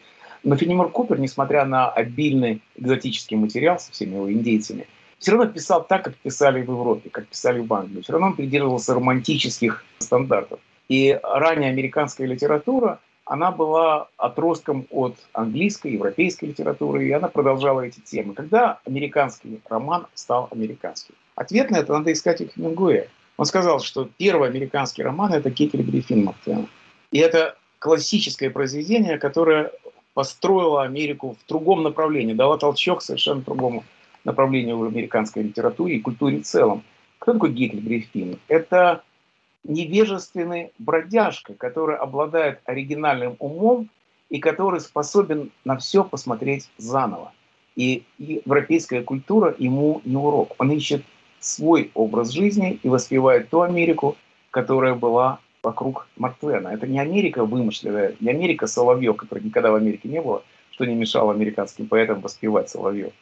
Но 0.43 0.57
Фенемор 0.57 0.89
Купер, 0.89 1.19
несмотря 1.19 1.67
на 1.67 1.91
обильный 1.91 2.63
экзотический 2.77 3.37
материал 3.37 3.79
со 3.79 3.93
всеми 3.93 4.15
его 4.15 4.33
индейцами, 4.33 4.87
все 5.19 5.33
равно 5.33 5.47
писал 5.53 5.85
так, 5.85 6.05
как 6.05 6.15
писали 6.15 6.63
в 6.63 6.71
Европе, 6.71 7.11
как 7.11 7.27
писали 7.27 7.61
в 7.61 7.75
Англии. 7.75 8.01
Все 8.01 8.13
равно 8.13 8.29
он 8.29 8.37
придерживался 8.37 8.95
романтических 8.95 9.85
стандартов. 9.99 10.59
И 10.89 11.19
ранняя 11.23 11.71
американская 11.71 12.27
литература, 12.27 13.01
она 13.25 13.51
была 13.51 14.09
отростком 14.17 14.87
от 14.91 15.17
английской, 15.33 15.93
европейской 15.93 16.47
литературы, 16.47 17.07
и 17.07 17.13
она 17.13 17.29
продолжала 17.29 17.81
эти 17.81 18.01
темы. 18.01 18.35
Когда 18.35 18.81
американский 18.85 19.61
роман 19.69 20.07
стал 20.15 20.49
американским? 20.51 21.15
Ответ 21.35 21.71
на 21.71 21.79
это 21.79 21.93
надо 21.93 22.13
искать 22.13 22.41
у 22.43 22.47
Хемингуэя. 22.47 23.09
Он 23.37 23.47
сказал, 23.47 23.81
что 23.81 24.09
первый 24.19 24.49
американский 24.49 25.03
роман– 25.03 25.33
это 25.35 25.51
Кекель 25.51 25.83
Гриффин 25.83 26.25
Мартена. 26.25 26.69
И 27.11 27.19
это 27.19 27.57
классическое 27.79 28.51
произведение, 28.51 29.19
которое 29.19 29.73
построила 30.13 30.85
Америку 30.85 31.37
в 31.41 31.49
другом 31.49 31.83
направлении, 31.83 32.35
дала 32.35 32.57
толчок 32.59 33.03
совершенно 33.03 33.41
другому 33.41 33.85
направлению 34.25 34.79
в 34.79 34.85
американской 34.85 35.43
литературе 35.43 35.97
и 35.97 36.01
культуре 36.01 36.41
в 36.41 36.45
целом. 36.45 36.85
Кто 37.19 37.33
такой 37.33 37.53
Гекльбери 37.53 38.09
Финн? 38.13 38.39
Это 38.49 39.03
невежественный 39.65 40.73
бродяжка, 40.79 41.55
который 41.55 41.97
обладает 41.97 42.61
оригинальным 42.65 43.37
умом 43.39 43.91
и 44.29 44.39
который 44.39 44.81
способен 44.81 45.51
на 45.65 45.77
все 45.79 46.05
посмотреть 46.05 46.71
заново. 46.79 47.33
И, 47.77 48.05
европейская 48.19 49.03
культура 49.03 49.55
ему 49.59 50.01
не 50.05 50.17
урок. 50.17 50.55
Он 50.59 50.71
ищет 50.71 51.03
свой 51.41 51.91
образ 51.95 52.31
жизни 52.31 52.79
и 52.83 52.89
воспевает 52.89 53.51
ту 53.51 53.63
Америку, 53.63 54.17
которая 54.51 54.95
была 54.95 55.41
вокруг 55.63 56.07
Марк 56.17 56.37
Твена. 56.39 56.73
Это 56.73 56.87
не 56.87 57.01
Америка 57.01 57.45
вымышленная, 57.45 58.15
не 58.21 58.31
Америка 58.31 58.67
Соловьев, 58.67 59.17
который 59.17 59.43
никогда 59.43 59.73
в 59.73 59.75
Америке 59.75 60.09
не 60.09 60.21
было, 60.21 60.43
что 60.71 60.85
не 60.85 60.95
мешало 60.95 61.33
американским 61.33 61.89
поэтам 61.89 62.21
воспевать 62.21 62.71
Соловьев. 62.71 63.13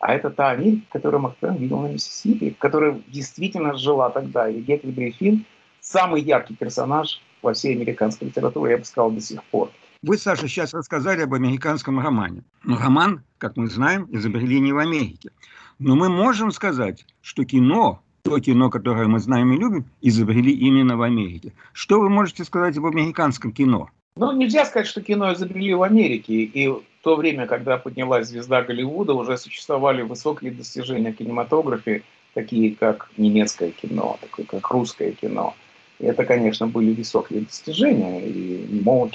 А 0.00 0.14
это 0.14 0.30
та 0.30 0.50
Америка, 0.50 0.82
которую 0.90 1.20
Марк 1.20 1.36
Твен 1.38 1.54
видел 1.54 1.78
на 1.78 1.86
Миссисипи, 1.86 2.56
которая 2.58 3.00
действительно 3.06 3.74
жила 3.74 4.10
тогда. 4.10 4.48
И 4.48 4.60
Гекльбери 4.60 5.12
Финн 5.12 5.44
самый 5.82 6.22
яркий 6.22 6.54
персонаж 6.54 7.20
во 7.42 7.52
всей 7.52 7.76
американской 7.76 8.28
литературе, 8.28 8.72
я 8.72 8.78
бы 8.78 8.84
сказал, 8.84 9.10
до 9.10 9.20
сих 9.20 9.44
пор. 9.44 9.70
Вы, 10.02 10.16
Саша, 10.16 10.48
сейчас 10.48 10.72
рассказали 10.72 11.22
об 11.22 11.34
американском 11.34 12.00
романе. 12.00 12.42
Но 12.64 12.78
роман, 12.78 13.22
как 13.38 13.56
мы 13.56 13.68
знаем, 13.68 14.08
изобрели 14.10 14.58
не 14.60 14.72
в 14.72 14.78
Америке. 14.78 15.30
Но 15.78 15.94
мы 15.94 16.08
можем 16.08 16.50
сказать, 16.50 17.04
что 17.20 17.44
кино 17.44 18.00
то 18.22 18.38
кино, 18.38 18.70
которое 18.70 19.08
мы 19.08 19.18
знаем 19.18 19.52
и 19.52 19.58
любим, 19.58 19.84
изобрели 20.00 20.52
именно 20.52 20.96
в 20.96 21.02
Америке. 21.02 21.52
Что 21.72 22.00
вы 22.00 22.08
можете 22.08 22.44
сказать 22.44 22.76
об 22.76 22.86
американском 22.86 23.52
кино? 23.52 23.90
Ну, 24.14 24.30
нельзя 24.32 24.64
сказать, 24.64 24.86
что 24.86 25.02
кино 25.02 25.32
изобрели 25.32 25.74
в 25.74 25.82
Америке. 25.82 26.34
И 26.34 26.68
в 26.68 26.82
то 27.02 27.16
время, 27.16 27.46
когда 27.46 27.78
поднялась 27.78 28.28
звезда 28.28 28.62
Голливуда, 28.62 29.14
уже 29.14 29.36
существовали 29.36 30.02
высокие 30.02 30.52
достижения 30.52 31.12
в 31.12 31.16
кинематографе, 31.16 32.02
такие 32.34 32.74
как 32.76 33.10
немецкое 33.16 33.70
кино, 33.70 34.18
такое 34.20 34.46
как 34.46 34.70
русское 34.70 35.12
кино. 35.12 35.54
Это, 36.02 36.24
конечно, 36.24 36.66
были 36.66 36.92
высокие 36.92 37.42
достижения 37.42 38.20
и 38.20 38.66
немого 38.68 39.08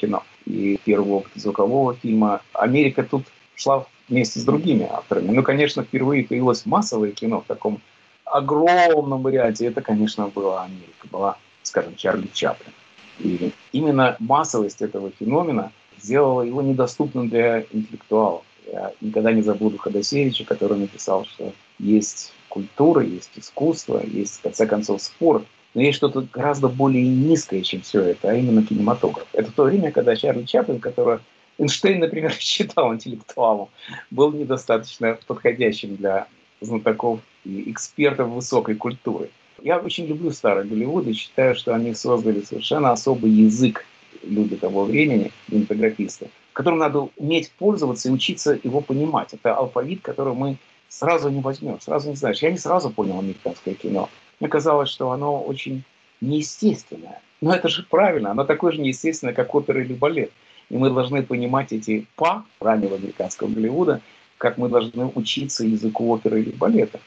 и 0.45 0.79
первого 0.85 1.15
опыта 1.15 1.39
звукового 1.39 1.95
фильма. 1.95 2.41
Америка 2.53 3.03
тут 3.03 3.25
шла 3.55 3.85
вместе 4.07 4.39
с 4.39 4.45
другими 4.45 4.87
авторами. 4.89 5.31
Ну, 5.31 5.43
конечно, 5.43 5.83
впервые 5.83 6.23
появилось 6.23 6.65
массовое 6.65 7.11
кино 7.11 7.41
в 7.41 7.45
таком 7.45 7.81
огромном 8.23 9.21
варианте, 9.21 9.67
это, 9.67 9.81
конечно, 9.81 10.27
была 10.27 10.63
Америка, 10.63 11.07
была, 11.11 11.37
скажем, 11.63 11.95
Чарли 11.95 12.27
Чаплин. 12.33 12.73
И 13.19 13.51
именно 13.73 14.15
массовость 14.19 14.81
этого 14.81 15.11
феномена 15.19 15.71
сделала 15.99 16.41
его 16.41 16.61
недоступным 16.61 17.29
для 17.29 17.61
интеллектуалов. 17.71 18.43
Я 18.71 18.93
никогда 19.01 19.31
не 19.31 19.41
забуду 19.41 19.77
Ходосевича, 19.77 20.45
который 20.45 20.77
написал, 20.77 21.25
что 21.25 21.53
есть 21.79 22.33
культура, 22.49 23.01
есть 23.01 23.31
искусство, 23.35 24.01
есть, 24.05 24.35
в 24.35 24.41
конце 24.41 24.67
концов, 24.67 25.01
спорт, 25.01 25.43
но 25.77 25.83
есть 25.83 25.97
что-то 25.97 26.25
гораздо 26.33 26.69
более 26.69 27.07
низкое, 27.07 27.61
чем 27.61 27.81
все 27.81 28.01
это, 28.01 28.31
а 28.31 28.33
именно 28.33 28.63
кинематограф. 28.63 29.27
Это 29.31 29.51
то 29.51 29.65
время, 29.65 29.91
когда 29.91 30.15
Чарли 30.15 30.41
Чаплин, 30.41 30.79
которого 30.79 31.21
Эйнштейн, 31.59 31.99
например, 31.99 32.33
считал 32.39 32.95
интеллектуалом, 32.95 33.69
был 34.09 34.31
недостаточно 34.31 35.19
подходящим 35.27 35.95
для 35.95 36.25
знатоков 36.61 37.19
и 37.45 37.69
экспертов 37.69 38.29
высокой 38.29 38.73
культуры. 38.73 39.29
Я 39.61 39.77
очень 39.77 40.07
люблю 40.07 40.31
старый 40.31 40.65
Голливуд 40.65 41.05
и 41.05 41.13
считаю, 41.13 41.53
что 41.53 41.75
они 41.75 41.93
создали 41.93 42.41
совершенно 42.41 42.91
особый 42.91 43.29
язык 43.29 43.85
люди 44.23 44.55
того 44.55 44.83
времени, 44.83 45.31
кинематографисты, 45.47 46.31
которым 46.53 46.79
надо 46.79 47.09
уметь 47.17 47.51
пользоваться 47.51 48.09
и 48.09 48.11
учиться 48.11 48.59
его 48.63 48.81
понимать. 48.81 49.35
Это 49.35 49.55
алфавит, 49.55 50.01
который 50.01 50.33
мы 50.33 50.57
сразу 50.89 51.29
не 51.29 51.41
возьмем, 51.41 51.79
сразу 51.79 52.09
не 52.09 52.15
знаешь. 52.15 52.41
Я 52.41 52.49
не 52.49 52.57
сразу 52.57 52.89
понял 52.89 53.19
американское 53.19 53.75
кино. 53.75 54.09
Мне 54.39 54.49
казалось, 54.49 54.89
что 54.89 55.11
оно 55.11 55.41
очень 55.41 55.83
неестественное. 56.21 57.21
Но 57.41 57.53
это 57.53 57.69
же 57.69 57.83
правильно, 57.83 58.31
оно 58.31 58.43
такое 58.45 58.71
же 58.71 58.81
неестественное, 58.81 59.33
как 59.33 59.53
опера 59.53 59.81
или 59.81 59.93
балет. 59.93 60.31
И 60.69 60.77
мы 60.77 60.89
должны 60.89 61.23
понимать 61.23 61.71
эти 61.71 62.07
па 62.15 62.43
раннего 62.59 62.95
американского 62.95 63.47
Голливуда, 63.47 64.01
как 64.37 64.57
мы 64.57 64.69
должны 64.69 65.05
учиться 65.15 65.65
языку 65.65 66.09
оперы 66.09 66.41
или 66.41 66.51
балета. 66.51 66.99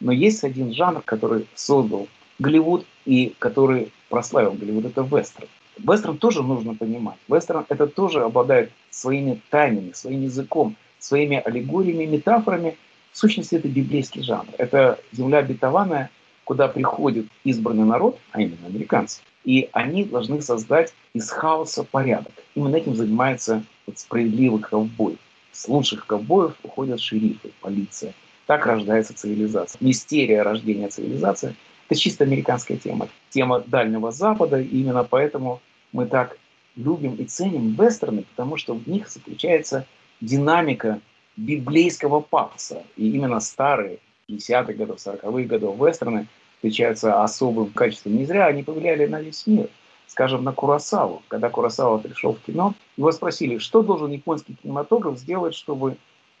Но 0.00 0.12
есть 0.12 0.44
один 0.44 0.72
жанр, 0.72 1.02
который 1.02 1.46
создал 1.54 2.08
Голливуд 2.38 2.86
и 3.04 3.34
который 3.38 3.92
прославил 4.08 4.52
Голливуд, 4.52 4.86
это 4.86 5.02
вестерн. 5.02 5.48
Вестерн 5.78 6.18
тоже 6.18 6.42
нужно 6.42 6.74
понимать. 6.74 7.16
Вестерн 7.28 7.64
это 7.68 7.86
тоже 7.86 8.22
обладает 8.22 8.70
своими 8.90 9.40
тайнами, 9.50 9.92
своим 9.92 10.22
языком, 10.22 10.76
своими 10.98 11.42
аллегориями, 11.44 12.04
метафорами. 12.04 12.76
В 13.12 13.18
сущности, 13.18 13.56
это 13.56 13.68
библейский 13.68 14.22
жанр. 14.22 14.48
Это 14.58 14.98
земля 15.12 15.38
обетованная, 15.38 16.10
куда 16.48 16.66
приходит 16.66 17.26
избранный 17.44 17.84
народ, 17.84 18.18
а 18.32 18.40
именно 18.40 18.66
американцы, 18.66 19.20
и 19.44 19.68
они 19.72 20.04
должны 20.04 20.40
создать 20.40 20.94
из 21.12 21.28
хаоса 21.30 21.84
порядок. 21.84 22.32
Именно 22.54 22.76
этим 22.76 22.96
занимается 22.96 23.62
вот 23.86 23.98
справедливый 23.98 24.62
ковбой. 24.62 25.18
С 25.52 25.68
лучших 25.68 26.06
ковбоев 26.06 26.54
уходят 26.62 27.00
шерифы, 27.00 27.50
полиция– 27.60 28.14
так 28.48 28.64
рождается 28.64 29.12
цивилизация. 29.12 29.78
Мистерия 29.84 30.42
рождения 30.42 30.88
цивилизации– 30.88 31.54
это 31.90 32.00
чисто 32.00 32.24
американская 32.24 32.78
тема. 32.78 33.08
Тема 33.28 33.60
Дальнего 33.60 34.10
Запада, 34.10 34.58
и 34.58 34.80
именно 34.80 35.04
поэтому 35.04 35.60
мы 35.92 36.06
так 36.06 36.38
любим 36.74 37.16
и 37.16 37.24
ценим 37.24 37.74
вестерны, 37.74 38.22
потому 38.22 38.56
что 38.56 38.72
в 38.72 38.88
них 38.88 39.10
заключается 39.10 39.84
динамика 40.22 40.98
библейского 41.36 42.20
пафоса. 42.20 42.84
И 42.96 43.10
именно 43.10 43.38
старые 43.38 43.98
50-х 44.30 44.72
годов, 44.72 44.96
40-х 44.96 45.42
годов 45.42 45.78
вестерны 45.78 46.26
отличаются 46.58 47.22
особым 47.22 47.70
качеством. 47.70 48.16
Не 48.16 48.24
зря 48.24 48.46
они 48.46 48.62
повлияли 48.62 49.06
на 49.06 49.20
весь 49.20 49.46
мир. 49.46 49.68
Скажем, 50.06 50.42
на 50.42 50.52
Курасаву. 50.52 51.22
Когда 51.28 51.48
Курасава 51.50 51.98
пришел 51.98 52.34
в 52.34 52.40
кино, 52.40 52.74
его 52.96 53.12
спросили, 53.12 53.58
что 53.58 53.82
должен 53.82 54.10
японский 54.10 54.54
кинематограф 54.54 55.18
сделать, 55.18 55.54
чтобы 55.54 55.96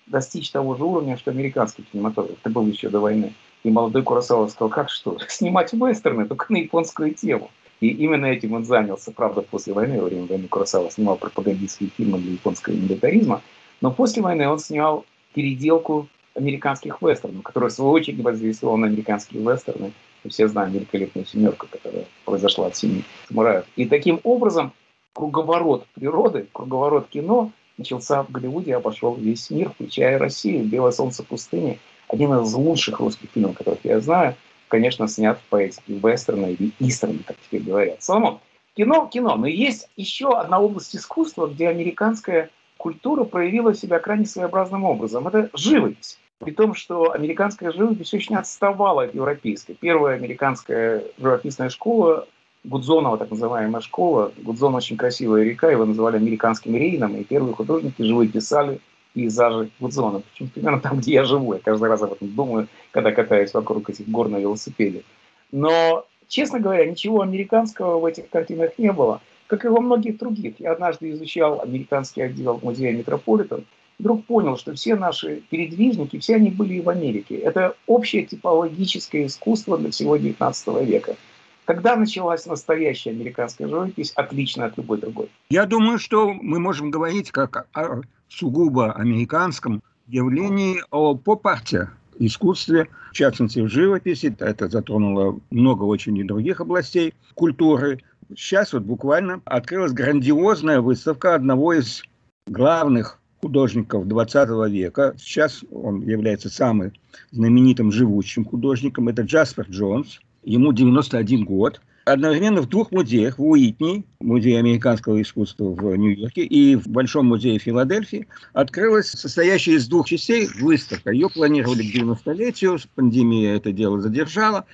достичь 0.06 0.50
того 0.50 0.74
же 0.74 0.84
уровня, 0.84 1.18
что 1.18 1.30
американский 1.30 1.82
кинематограф. 1.82 2.38
Это 2.40 2.50
было 2.50 2.66
еще 2.66 2.88
до 2.88 3.00
войны. 3.00 3.34
И 3.64 3.70
молодой 3.70 4.02
Курасава 4.02 4.48
сказал, 4.48 4.70
как 4.70 4.90
что? 4.90 5.18
Снимать 5.28 5.72
вестерны 5.72 6.26
только 6.26 6.52
на 6.52 6.58
японскую 6.58 7.14
тему. 7.14 7.50
И 7.80 7.88
именно 7.88 8.26
этим 8.26 8.54
он 8.54 8.64
занялся. 8.64 9.12
Правда, 9.12 9.42
после 9.42 9.72
войны, 9.72 10.00
во 10.00 10.08
время 10.08 10.26
войны 10.26 10.48
Курасава 10.48 10.90
снимал 10.90 11.16
пропагандистские 11.16 11.90
фильмы 11.90 12.18
для 12.18 12.32
японского 12.32 12.74
милитаризма. 12.74 13.42
Но 13.80 13.92
после 13.92 14.22
войны 14.22 14.48
он 14.48 14.58
снял 14.58 15.04
переделку 15.34 16.08
американских 16.34 17.02
вестернов, 17.02 17.42
которая 17.42 17.70
в 17.70 17.72
свою 17.72 17.92
очередь 17.92 18.22
на 18.22 18.86
американские 18.86 19.42
вестерны. 19.42 19.92
Все 20.28 20.48
знаем 20.48 20.72
великолепную 20.72 21.26
семерку, 21.26 21.66
которая 21.70 22.04
произошла 22.24 22.66
от 22.66 22.76
семьи 22.76 23.04
самураев. 23.28 23.64
И 23.76 23.86
таким 23.86 24.20
образом 24.24 24.72
круговорот 25.12 25.86
природы, 25.94 26.46
круговорот 26.52 27.08
кино 27.08 27.50
начался 27.76 28.22
в 28.22 28.30
Голливуде, 28.30 28.76
обошел 28.76 29.14
весь 29.14 29.50
мир, 29.50 29.70
включая 29.70 30.18
Россию. 30.18 30.64
«Белое 30.64 30.92
солнце 30.92 31.22
пустыни»— 31.22 31.78
один 32.08 32.34
из 32.34 32.52
лучших 32.54 33.00
русских 33.00 33.30
фильмов, 33.30 33.56
которых 33.56 33.84
я 33.84 34.00
знаю, 34.00 34.34
конечно, 34.68 35.08
снят 35.08 35.38
в 35.38 35.48
поэтике 35.48 35.94
вестерна 35.94 36.46
или 36.46 36.72
истерна, 36.78 37.20
как 37.24 37.36
теперь 37.38 37.62
говорят. 37.62 38.02
Соломон, 38.02 38.40
кино, 38.74 39.08
кино, 39.12 39.36
но 39.36 39.46
есть 39.46 39.88
еще 39.96 40.36
одна 40.36 40.60
область 40.60 40.94
искусства, 40.94 41.46
где 41.46 41.68
американская 41.68 42.50
культура 42.76 43.24
проявила 43.24 43.74
себя 43.74 43.98
крайне 43.98 44.24
своеобразным 44.24 44.84
образом. 44.84 45.26
Это 45.28 45.50
живопись. 45.52 46.18
При 46.38 46.52
том, 46.52 46.74
что 46.74 47.12
американская 47.12 47.72
живопись 47.72 48.14
очень 48.14 48.36
отставала 48.36 49.04
от 49.04 49.14
европейской. 49.14 49.74
Первая 49.74 50.16
американская 50.16 51.02
живописная 51.18 51.68
школа 51.68 52.28
Гудзонова, 52.62 53.18
так 53.18 53.30
называемая 53.30 53.80
школа. 53.80 54.32
Гудзон 54.36 54.74
очень 54.76 54.96
красивая 54.96 55.42
река, 55.42 55.68
его 55.68 55.84
называли 55.84 56.16
американским 56.16 56.76
Рейном, 56.76 57.16
и 57.16 57.24
первые 57.24 57.54
художники 57.54 58.02
живые 58.02 58.28
писали 58.28 58.80
пейзажи 59.14 59.70
Гудзона. 59.80 60.20
Причем 60.20 60.48
примерно 60.50 60.80
там, 60.80 60.98
где 60.98 61.14
я 61.14 61.24
живу. 61.24 61.54
Я 61.54 61.60
каждый 61.60 61.88
раз 61.88 62.02
об 62.02 62.12
этом 62.12 62.32
думаю, 62.32 62.68
когда 62.92 63.10
катаюсь 63.10 63.52
вокруг 63.52 63.90
этих 63.90 64.08
гор 64.08 64.28
на 64.28 64.36
велосипеде. 64.36 65.02
Но, 65.50 66.06
честно 66.28 66.60
говоря, 66.60 66.88
ничего 66.88 67.22
американского 67.22 67.98
в 67.98 68.04
этих 68.04 68.28
картинах 68.28 68.78
не 68.78 68.92
было, 68.92 69.20
как 69.48 69.64
и 69.64 69.68
во 69.68 69.80
многих 69.80 70.18
других. 70.18 70.60
Я 70.60 70.72
однажды 70.72 71.10
изучал 71.10 71.60
американский 71.62 72.22
отдел 72.22 72.60
музея 72.62 72.92
Метрополитен, 72.92 73.64
вдруг 73.98 74.24
понял, 74.26 74.56
что 74.56 74.74
все 74.74 74.94
наши 74.94 75.42
передвижники, 75.50 76.18
все 76.18 76.36
они 76.36 76.50
были 76.50 76.74
и 76.74 76.80
в 76.80 76.88
Америке. 76.88 77.36
Это 77.36 77.74
общее 77.86 78.24
типологическое 78.24 79.26
искусство 79.26 79.76
для 79.78 79.90
всего 79.90 80.16
XIX 80.16 80.84
века. 80.84 81.16
Когда 81.64 81.96
началась 81.96 82.46
настоящая 82.46 83.10
американская 83.10 83.68
живопись, 83.68 84.12
отлично 84.12 84.66
от 84.66 84.78
любой 84.78 84.98
другой? 84.98 85.28
Я 85.50 85.66
думаю, 85.66 85.98
что 85.98 86.32
мы 86.32 86.58
можем 86.60 86.90
говорить 86.90 87.30
как 87.30 87.66
о 87.74 88.00
сугубо 88.28 88.92
американском 88.92 89.82
явлении, 90.06 90.82
о 90.90 91.14
поп-арте, 91.14 91.90
искусстве, 92.18 92.88
в 93.10 93.14
частности, 93.14 93.60
в 93.60 93.68
живописи. 93.68 94.34
Это 94.38 94.68
затронуло 94.68 95.38
много 95.50 95.84
очень 95.84 96.16
и 96.16 96.24
других 96.24 96.60
областей 96.60 97.12
культуры. 97.34 98.00
Сейчас 98.34 98.72
вот 98.72 98.84
буквально 98.84 99.42
открылась 99.44 99.92
грандиозная 99.92 100.80
выставка 100.80 101.34
одного 101.34 101.74
из 101.74 102.02
главных 102.46 103.18
художников 103.40 104.06
20 104.06 104.70
века. 104.70 105.14
Сейчас 105.18 105.64
он 105.70 106.02
является 106.02 106.48
самым 106.48 106.92
знаменитым 107.30 107.92
живущим 107.92 108.44
художником. 108.44 109.08
Это 109.08 109.22
Джаспер 109.22 109.66
Джонс. 109.68 110.20
Ему 110.44 110.72
91 110.72 111.44
год 111.44 111.80
одновременно 112.12 112.62
в 112.62 112.68
двух 112.68 112.90
музеях, 112.90 113.38
в 113.38 113.44
Уитни, 113.44 114.04
музее 114.20 114.58
американского 114.58 115.20
искусства 115.20 115.66
в 115.66 115.96
Нью-Йорке, 115.96 116.42
и 116.42 116.76
в 116.76 116.88
Большом 116.88 117.26
музее 117.26 117.58
Филадельфии, 117.58 118.26
открылась 118.52 119.10
состоящая 119.10 119.72
из 119.72 119.88
двух 119.88 120.08
частей 120.08 120.48
выставка. 120.60 121.10
Ее 121.10 121.28
планировали 121.28 121.82
к 121.82 121.94
90-летию, 121.94 122.78
пандемия 122.94 123.56
это 123.56 123.72
дело 123.72 124.00
задержала. 124.00 124.64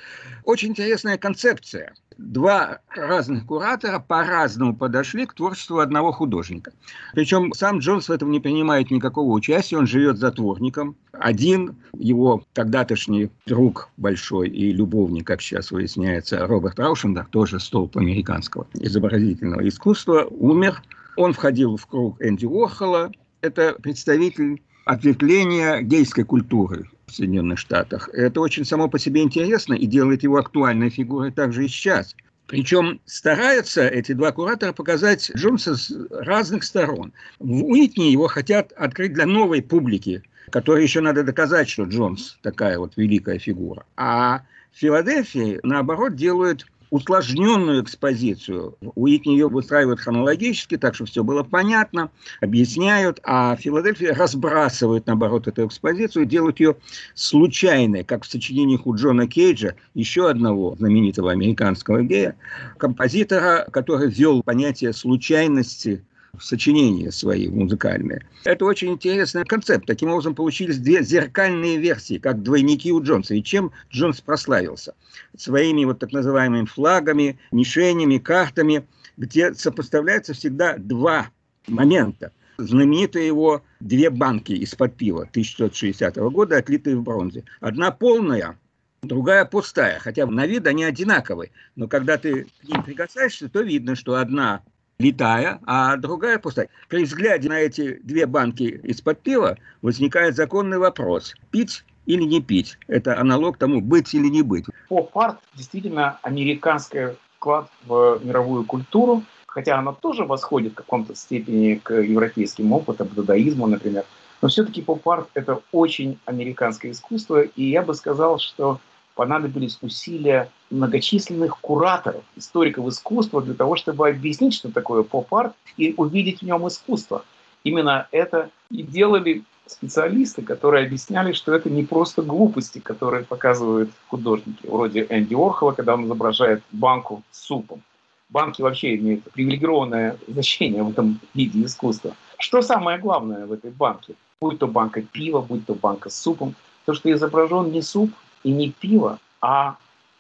Очень 0.44 0.70
интересная 0.70 1.18
концепция 1.18 1.94
два 2.18 2.81
разных 2.88 3.47
куратора 3.47 3.99
по-разному 3.99 4.77
подошли 4.77 5.27
к 5.27 5.35
творчеству 5.35 5.79
одного 5.79 6.12
художника. 6.12 6.73
Причем 7.12 7.53
сам 7.53 7.79
Джонс 7.79 8.09
в 8.09 8.12
этом 8.12 8.31
не 8.31 8.40
принимает 8.40 8.90
никакого 8.90 9.33
участия, 9.33 9.77
он 9.77 9.87
живет 9.87 10.18
затворником. 10.18 10.97
Один, 11.12 11.77
его 11.92 12.44
тогдашний 12.53 13.31
друг 13.47 13.90
большой 13.97 14.49
и 14.49 14.73
любовник, 14.73 15.27
как 15.27 15.40
сейчас 15.40 15.70
выясняется, 15.70 16.47
Роберт 16.47 16.79
Раушендер, 16.79 17.23
тоже 17.30 17.60
столб 17.60 17.96
американского 17.96 18.66
изобразительного 18.74 19.66
искусства, 19.68 20.26
умер. 20.30 20.82
Он 21.16 21.32
входил 21.32 21.76
в 21.76 21.87
круг 21.87 22.20
Энди 22.20 22.46
Уорхола. 22.46 23.12
Это 23.40 23.76
представитель 23.80 24.62
ответвления 24.84 25.80
гейской 25.80 26.24
культуры 26.24 26.88
в 27.06 27.12
Соединенных 27.12 27.58
Штатах. 27.58 28.08
Это 28.12 28.40
очень 28.40 28.64
само 28.64 28.88
по 28.88 28.98
себе 28.98 29.22
интересно 29.22 29.74
и 29.74 29.87
делает 29.87 30.22
его 30.22 30.37
актуальной 30.37 30.90
фигурой 30.90 31.30
также 31.30 31.64
и 31.64 31.68
сейчас. 31.68 32.14
Причем 32.46 33.00
стараются 33.06 33.87
эти 33.87 34.12
два 34.12 34.32
куратора 34.32 34.72
показать 34.72 35.30
Джонса 35.34 35.76
с 35.76 35.90
разных 36.10 36.64
сторон. 36.64 37.12
В 37.38 37.64
Уитни 37.64 38.10
его 38.10 38.26
хотят 38.26 38.72
открыть 38.72 39.14
для 39.14 39.24
новой 39.24 39.62
публики, 39.62 40.22
которой 40.50 40.82
еще 40.82 41.00
надо 41.00 41.22
доказать, 41.22 41.70
что 41.70 41.84
Джонс 41.84 42.38
такая 42.42 42.78
вот 42.78 42.92
великая 42.96 43.38
фигура. 43.38 43.87
А 43.96 44.42
в 44.72 44.78
Филадельфии, 44.78 45.60
наоборот, 45.62 46.16
делают 46.16 46.66
усложненную 46.94 47.83
экспозицию. 47.83 48.76
Уитни 48.94 49.33
ее 49.33 49.48
выстраивают 49.48 49.98
хронологически, 49.98 50.76
так 50.76 50.94
что 50.94 51.07
все 51.07 51.24
было 51.24 51.42
понятно, 51.42 52.12
объясняют, 52.40 53.18
а 53.24 53.57
Филадельфия 53.57 54.14
разбрасывает, 54.14 55.04
наоборот, 55.09 55.48
эту 55.48 55.66
экспозицию, 55.66 56.24
делают 56.24 56.61
ее 56.61 56.76
случайной, 57.14 58.04
как 58.04 58.22
в 58.22 58.30
сочинениях 58.30 58.87
у 58.87 58.94
Джона 58.94 59.26
Кейджа, 59.26 59.74
еще 59.94 60.30
одного 60.30 60.76
знаменитого 60.76 61.33
американского 61.33 62.00
гея, 62.04 62.37
композитора, 62.78 63.66
который 63.72 64.09
ввел 64.09 64.44
понятие 64.44 64.92
случайности 64.92 66.04
сочинения 66.40 67.11
свои 67.11 67.49
музыкальные. 67.49 68.27
Это 68.44 68.64
очень 68.64 68.92
интересный 68.92 69.44
концепт. 69.44 69.87
Таким 69.87 70.11
образом, 70.11 70.35
получились 70.35 70.79
две 70.79 71.03
зеркальные 71.03 71.79
версии, 71.79 72.18
как 72.18 72.42
двойники 72.42 72.92
у 72.92 73.03
Джонса. 73.03 73.35
И 73.35 73.42
чем 73.42 73.73
Джонс 73.90 74.20
прославился? 74.20 74.94
Своими 75.37 75.85
вот 75.85 75.99
так 75.99 76.12
называемыми 76.12 76.66
флагами, 76.66 77.38
мишенями, 77.53 78.18
картами, 78.18 78.87
где 79.16 79.55
сопоставляются 79.55 80.35
всегда 80.35 80.77
два 80.77 81.31
момента. 81.66 82.33
Знаменитые 82.57 83.27
его 83.27 83.62
две 83.81 84.11
банки 84.11 84.53
из-под 84.53 84.97
пива 84.97 85.23
1960 85.23 86.16
года, 86.16 86.59
отлитые 86.59 86.97
в 86.97 87.03
бронзе. 87.03 87.44
Одна 87.61 87.90
полная, 87.90 88.57
другая 89.03 89.44
пустая. 89.44 89.99
Хотя 89.99 90.27
на 90.27 90.47
вид 90.47 90.66
они 90.66 90.85
одинаковые. 90.85 91.51
Но 91.75 91.88
когда 91.88 92.16
ты 92.16 92.44
к 92.44 92.64
ним 92.68 92.83
прикасаешься, 92.83 93.49
то 93.49 93.61
видно, 93.61 93.97
что 93.97 94.14
одна 94.16 94.62
летая, 94.98 95.61
а 95.66 95.96
другая 95.96 96.38
пустая. 96.38 96.68
При 96.88 97.04
взгляде 97.04 97.48
на 97.48 97.59
эти 97.61 98.00
две 98.02 98.26
банки 98.26 98.80
из-под 98.85 99.20
пива 99.20 99.59
возникает 99.83 100.37
законный 100.37 100.78
вопрос. 100.78 101.35
Пить 101.50 101.85
или 102.07 102.22
не 102.22 102.40
пить? 102.40 102.78
Это 102.87 103.18
аналог 103.18 103.59
тому, 103.59 103.80
быть 103.80 104.14
или 104.14 104.28
не 104.28 104.42
быть. 104.42 104.66
Поп-арт 104.88 105.38
действительно 105.54 106.18
американский 106.22 107.16
вклад 107.37 107.68
в 107.87 108.20
мировую 108.22 108.64
культуру, 108.64 109.22
хотя 109.46 109.78
она 109.78 109.92
тоже 109.92 110.24
восходит 110.24 110.72
в 110.72 110.76
каком-то 110.76 111.14
степени 111.14 111.74
к 111.74 111.94
европейским 111.94 112.72
опытам, 112.72 113.09
к 113.09 113.14
дадаизму, 113.14 113.66
например. 113.66 114.04
Но 114.42 114.48
все-таки 114.48 114.83
поп-арт– 114.83 115.28
это 115.35 115.61
очень 115.72 116.18
американское 116.26 116.92
искусство, 116.92 117.42
и 117.42 117.64
я 117.64 117.83
бы 117.83 117.94
сказал, 117.94 118.38
что 118.38 118.80
понадобились 119.14 119.79
усилия 119.81 120.50
многочисленных 120.70 121.59
кураторов, 121.61 122.22
историков 122.37 122.88
искусства 122.88 123.42
для 123.42 123.55
того, 123.55 123.77
чтобы 123.77 124.09
объяснить, 124.09 124.55
что 124.55 124.70
такое 124.70 125.03
поп-арт 125.03 125.55
и 125.77 125.94
увидеть 125.96 126.40
в 126.40 126.42
нем 126.42 126.66
искусство. 126.66 127.24
Именно 127.62 128.09
это 128.11 128.50
и 128.70 128.83
делали 128.83 129.44
специалисты, 129.66 130.42
которые 130.42 130.85
объясняли, 130.85 131.33
что 131.33 131.55
это 131.55 131.70
не 131.70 131.85
просто 131.85 132.22
глупости, 132.22 132.79
которые 132.79 133.24
показывают 133.24 133.90
художники, 134.09 134.66
вроде 134.66 135.07
Энди 135.09 135.35
Уорхола, 135.35 135.72
когда 135.72 135.94
он 135.94 136.05
изображает 136.05 136.62
банку 136.72 137.22
с 137.31 137.44
супом. 137.44 137.83
Банки 138.29 138.62
вообще 138.62 138.96
имеют 138.96 139.24
привилегированное 139.33 140.18
значение 140.27 140.83
в 140.83 140.90
этом 140.90 141.20
виде 141.35 141.64
искусства. 141.64 142.14
Что 142.38 142.62
самое 142.62 142.98
главное 142.98 143.46
в 143.46 143.53
этой 143.53 143.70
банке? 143.70 144.14
Будь 144.40 144.59
то 144.59 144.66
банка 144.66 145.03
пива, 145.03 145.40
будь 145.40 145.64
то 145.66 145.74
банка 145.74 146.11
с 146.11 146.20
супом, 146.20 146.55
то, 146.85 146.92
что 146.92 147.11
изображен 147.11 147.70
не 147.70 147.81
суп, 147.81 148.11
и 148.44 148.52
не 148.52 148.70
пиво, 148.70 149.18
а 149.40 149.76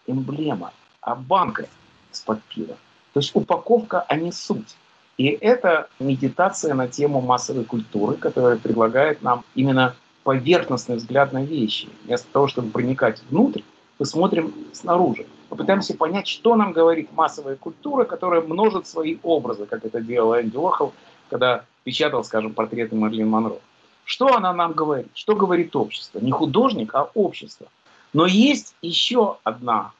эмблема, 0.06 0.72
а 1.00 1.14
банка 1.14 1.68
из-под 2.12 2.42
пива. 2.44 2.76
То 3.12 3.20
есть 3.20 3.30
упаковка, 3.34 4.00
а 4.00 4.16
не 4.16 4.32
суть. 4.32 4.76
И 5.16 5.26
это 5.26 5.88
медитация 6.00 6.74
на 6.74 6.88
тему 6.88 7.20
массовой 7.20 7.64
культуры, 7.64 8.16
которая 8.16 8.56
предлагает 8.56 9.22
нам 9.22 9.44
именно 9.54 9.94
поверхностный 10.24 10.96
взгляд 10.96 11.32
на 11.32 11.44
вещи. 11.44 11.88
Вместо 12.04 12.26
того, 12.32 12.48
чтобы 12.48 12.70
проникать 12.70 13.22
внутрь, 13.30 13.62
мы 13.98 14.06
смотрим 14.06 14.52
снаружи. 14.72 15.26
Попытаемся 15.48 15.94
понять, 15.94 16.26
что 16.26 16.56
нам 16.56 16.72
говорит 16.72 17.12
массовая 17.12 17.54
культура, 17.54 18.04
которая 18.04 18.40
множит 18.40 18.88
свои 18.88 19.18
образы, 19.22 19.66
как 19.66 19.84
это 19.84 20.00
делал 20.00 20.34
Энди 20.34 20.56
Уорхол, 20.56 20.92
когда 21.30 21.64
печатал, 21.84 22.24
скажем, 22.24 22.52
портреты 22.54 22.96
Марлин 22.96 23.28
Монро. 23.28 23.58
Что 24.04 24.34
она 24.34 24.52
нам 24.52 24.72
говорит? 24.72 25.10
Что 25.14 25.36
говорит 25.36 25.76
общество? 25.76 26.18
Не 26.18 26.32
художник, 26.32 26.94
а 26.94 27.10
общество. 27.14 27.68
Но 28.14 28.26
есть 28.26 28.74
еще 28.80 29.38
одна 29.44 29.92